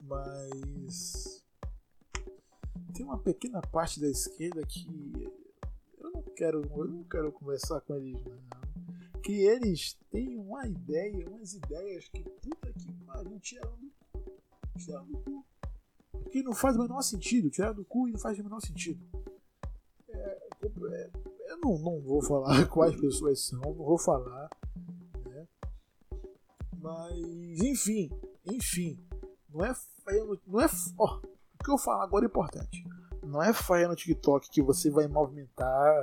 Mas 0.00 1.44
tem 2.94 3.04
uma 3.04 3.18
pequena 3.18 3.60
parte 3.60 4.00
da 4.00 4.08
esquerda 4.08 4.64
que 4.66 5.30
eu 5.98 6.10
não 6.12 6.22
quero, 6.22 6.62
eu 6.62 6.88
não 6.88 7.04
quero 7.04 7.32
conversar 7.32 7.80
com 7.80 7.94
eles 7.96 8.22
não. 8.24 8.38
Que 9.22 9.42
eles 9.42 9.98
têm 10.10 10.38
uma 10.38 10.66
ideia, 10.66 11.28
umas 11.28 11.52
ideias 11.52 12.08
que 12.08 12.22
puta 12.22 12.72
que 12.72 12.92
pariu, 13.04 13.38
tiraram 13.40 13.76
do 13.76 13.90
cu. 14.12 14.32
Tiraram 14.78 15.06
do 15.06 15.18
cu 15.18 15.44
que 16.28 16.42
não 16.42 16.52
faz 16.52 16.76
o 16.76 16.80
menor 16.80 17.02
sentido, 17.02 17.50
tirar 17.50 17.72
do 17.72 17.84
cu 17.84 18.08
e 18.08 18.12
não 18.12 18.18
faz 18.18 18.38
o 18.38 18.42
menor 18.42 18.60
sentido. 18.60 19.04
É, 20.08 20.48
é, 20.92 21.10
eu 21.48 21.58
não, 21.58 21.78
não 21.78 22.00
vou 22.00 22.22
falar 22.22 22.66
quais 22.68 22.94
pessoas 23.00 23.40
são, 23.46 23.60
não 23.60 23.74
vou 23.74 23.98
falar? 23.98 24.48
Mas, 26.80 27.60
enfim, 27.60 28.10
enfim, 28.46 28.98
não 29.52 29.64
é 29.64 29.74
não 30.46 30.60
é, 30.60 30.66
ó, 30.98 31.18
o 31.18 31.64
que 31.64 31.70
eu 31.70 31.78
falo 31.78 32.02
agora 32.02 32.24
é 32.24 32.28
importante. 32.28 32.84
Não 33.22 33.42
é 33.42 33.52
faia 33.52 33.88
no 33.88 33.96
TikTok 33.96 34.48
que 34.50 34.62
você 34.62 34.90
vai 34.90 35.06
movimentar, 35.06 35.94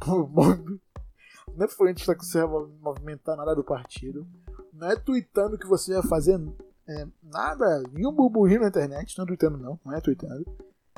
não 0.06 1.64
é 1.64 1.68
faia 1.68 1.90
no 1.90 1.94
TikTok 1.94 2.20
que 2.20 2.26
você 2.26 2.46
vai 2.46 2.66
movimentar 2.80 3.36
nada 3.36 3.54
do 3.54 3.64
partido, 3.64 4.26
não 4.72 4.90
é 4.90 4.96
tweetando 4.96 5.58
que 5.58 5.66
você 5.66 5.94
vai 5.94 6.02
fazer 6.02 6.40
é, 6.88 7.06
nada, 7.22 7.82
nenhum 7.92 8.12
burburinho 8.12 8.60
na 8.60 8.68
internet, 8.68 9.16
não 9.18 9.24
é 9.24 9.26
tweetando 9.26 9.58
não, 9.58 9.78
não 9.84 9.94
é 9.94 10.00
tweetando. 10.00 10.44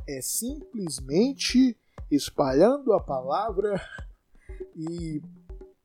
É 0.09 0.21
simplesmente 0.21 1.77
espalhando 2.11 2.93
a 2.93 3.01
palavra 3.01 3.81
e 4.77 5.21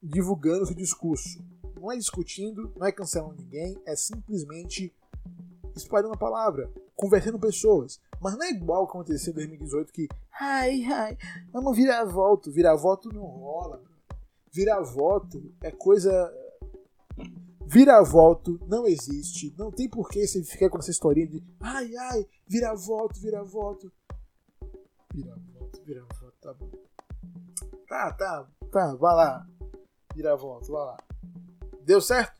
divulgando 0.02 0.65
seu 0.65 0.76
discurso. 0.76 1.44
Não 1.82 1.91
é 1.91 1.98
discutindo, 1.98 2.72
não 2.78 2.86
é 2.86 2.91
cancelando 2.91 3.41
ninguém, 3.41 3.82
é 3.86 3.96
simplesmente 3.96 4.94
espalhando 5.76 6.13
a 6.13 6.17
palavra, 6.17 6.72
conversando 6.96 7.39
pessoas. 7.39 8.00
Mas 8.22 8.38
não 8.38 8.44
é 8.44 8.52
igual 8.52 8.84
aconteceu 8.84 9.32
em 9.32 9.36
2018 9.36 9.91
que, 9.91 10.08
ai, 10.39 10.84
ai, 10.86 11.17
vamos 11.52 11.76
virar 11.76 12.06
voto. 12.06 12.52
Virar 12.52 12.76
voto 12.76 13.10
não 13.12 13.24
rola. 13.24 13.82
Virar 14.52 14.82
voto 14.82 15.52
é 15.62 15.72
coisa 15.72 16.32
Vira-voto 17.72 18.60
não 18.67 18.86
existe. 18.86 19.56
Não 19.58 19.72
tem 19.72 19.88
por 19.88 20.10
que 20.10 20.28
você 20.28 20.44
ficar 20.44 20.70
com 20.70 20.78
essa 20.78 20.91
historinha 20.91 21.26
de 21.26 21.41
ai, 21.58 21.96
ai, 21.96 22.28
vira-voto, 22.46 23.17
vira-voto. 23.17 23.89
Vira-voto, 25.13 25.82
vira-voto, 25.86 26.34
tá 26.41 26.54
bom. 26.54 26.70
Tá, 27.88 28.12
tá, 28.12 28.48
tá, 28.70 28.96
vai 28.96 29.15
lá. 29.15 29.48
Vira-voto, 30.13 30.70
vai 30.70 30.86
lá. 30.86 30.98
Deu 31.86 32.02
certo? 32.02 32.39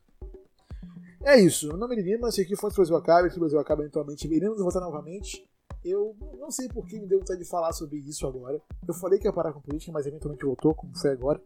É 1.24 1.40
isso. 1.40 1.68
Meu 1.68 1.78
nome 1.78 1.96
é 1.98 2.02
Lima, 2.02 2.30
esse 2.30 2.42
aqui 2.42 2.56
foi 2.56 2.70
o 2.70 2.74
Brasil 2.74 2.96
Acaba. 2.96 3.30
Se 3.30 3.38
o 3.38 3.40
Brasil 3.40 3.60
Acaba 3.60 3.82
eventualmente, 3.82 4.28
iremos 4.28 4.60
voltar 4.60 4.80
novamente. 4.80 5.48
Eu 5.84 6.16
não 6.40 6.52
sei 6.52 6.68
por 6.68 6.86
que 6.86 7.00
me 7.00 7.08
deu 7.08 7.20
vontade 7.20 7.40
de 7.40 7.50
falar 7.50 7.74
sobre 7.74 7.98
isso 8.00 8.28
agora. 8.28 8.62
Eu 8.88 8.94
falei 8.94 9.20
que 9.20 9.28
ia 9.28 9.34
parar 9.34 9.54
com 9.54 9.62
política, 9.62 9.92
mas 9.92 10.06
eventualmente 10.06 10.46
voltou, 10.46 10.76
como 10.76 10.96
foi 10.98 11.12
agora. 11.12 11.42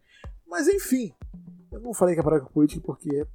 Mas 0.48 0.68
enfim, 0.68 1.14
eu 1.72 1.80
não 1.80 1.94
falei 1.94 2.16
que 2.16 2.20
ia 2.20 2.24
parar 2.24 2.42
com 2.42 2.52
política 2.52 2.82
porque 2.86 3.26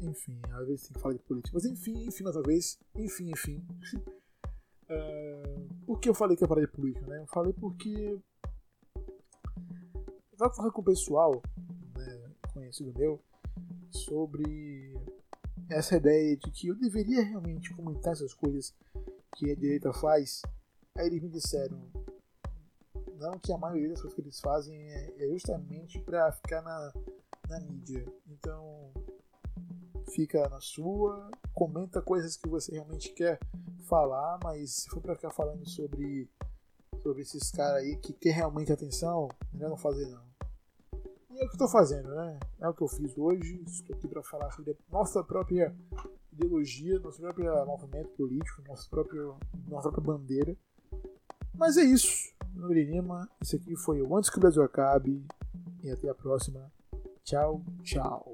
enfim, 0.00 0.40
às 0.52 0.66
vezes 0.66 0.86
tem 0.86 0.92
que 0.92 1.00
falar 1.00 1.14
de 1.14 1.20
política. 1.20 1.52
Mas 1.54 1.64
enfim, 1.64 2.06
enfim, 2.06 2.24
mais 2.24 2.36
uma 2.36 2.42
vez. 2.42 2.78
Enfim, 2.94 3.30
enfim. 3.30 3.64
uh, 4.90 5.74
por 5.86 5.98
que 6.00 6.08
eu 6.08 6.14
falei 6.14 6.36
que 6.36 6.44
ia 6.44 6.48
parar 6.48 6.60
de 6.60 6.68
política, 6.68 7.06
né? 7.06 7.20
Eu 7.20 7.26
falei 7.26 7.52
porque. 7.52 8.18
Tava 10.36 10.54
falando 10.54 10.72
com 10.72 10.82
o 10.82 10.84
pessoal, 10.84 11.42
né, 11.96 12.30
conhecido 12.52 12.96
meu, 12.96 13.20
sobre 13.90 14.94
essa 15.70 15.96
ideia 15.96 16.36
de 16.36 16.50
que 16.50 16.68
eu 16.68 16.74
deveria 16.74 17.22
realmente 17.22 17.74
comentar 17.74 18.12
essas 18.12 18.32
coisas 18.32 18.74
que 19.36 19.50
a 19.50 19.54
direita 19.54 19.92
faz. 19.92 20.42
Aí 20.96 21.06
eles 21.06 21.22
me 21.22 21.28
disseram, 21.28 21.78
não 23.18 23.38
que 23.38 23.52
a 23.52 23.58
maioria 23.58 23.90
das 23.90 24.00
coisas 24.00 24.14
que 24.14 24.20
eles 24.20 24.40
fazem 24.40 24.76
é, 24.76 25.24
é 25.24 25.28
justamente 25.28 26.00
para 26.00 26.32
ficar 26.32 26.62
na, 26.62 26.92
na 27.48 27.60
mídia. 27.60 28.04
Então, 28.26 28.92
fica 30.10 30.48
na 30.48 30.60
sua, 30.60 31.30
comenta 31.54 32.00
coisas 32.00 32.36
que 32.36 32.48
você 32.48 32.72
realmente 32.72 33.12
quer 33.12 33.38
falar, 33.88 34.38
mas 34.42 34.82
se 34.82 34.90
for 34.90 35.00
para 35.00 35.14
ficar 35.14 35.30
falando 35.30 35.68
sobre 35.68 36.28
sobre 37.02 37.22
esses 37.22 37.50
caras 37.50 37.82
aí 37.82 37.96
que 37.96 38.12
quer 38.12 38.32
realmente 38.32 38.72
atenção, 38.72 39.28
melhor 39.52 39.70
não 39.70 39.76
fazer 39.76 40.06
não. 40.08 40.27
É 41.38 41.44
o 41.44 41.46
que 41.46 41.54
estou 41.54 41.68
fazendo, 41.68 42.08
né? 42.08 42.40
É 42.60 42.68
o 42.68 42.74
que 42.74 42.82
eu 42.82 42.88
fiz 42.88 43.16
hoje. 43.16 43.62
Estou 43.64 43.94
aqui 43.94 44.08
para 44.08 44.22
falar 44.24 44.50
sobre 44.50 44.72
a 44.72 44.74
nossa 44.90 45.22
própria 45.22 45.72
ideologia, 46.32 46.98
nosso 46.98 47.20
próprio 47.20 47.64
movimento 47.64 48.08
político, 48.16 48.60
nosso 48.66 48.90
próprio, 48.90 49.36
nossa 49.68 49.88
própria 49.88 50.18
bandeira. 50.18 50.56
Mas 51.54 51.76
é 51.76 51.84
isso. 51.84 52.34
Meu 52.52 52.62
nome 52.62 52.80
é 52.80 52.84
Lima. 52.84 53.28
Esse 53.40 53.54
aqui 53.54 53.76
foi 53.76 54.02
o 54.02 54.16
Antes 54.16 54.30
que 54.30 54.38
o 54.38 54.40
Brasil 54.40 54.64
Acabe. 54.64 55.24
E 55.84 55.90
até 55.92 56.08
a 56.08 56.14
próxima. 56.14 56.72
Tchau, 57.22 57.62
tchau. 57.84 58.27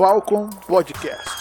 Falcon 0.00 0.48
Podcast. 0.66 1.39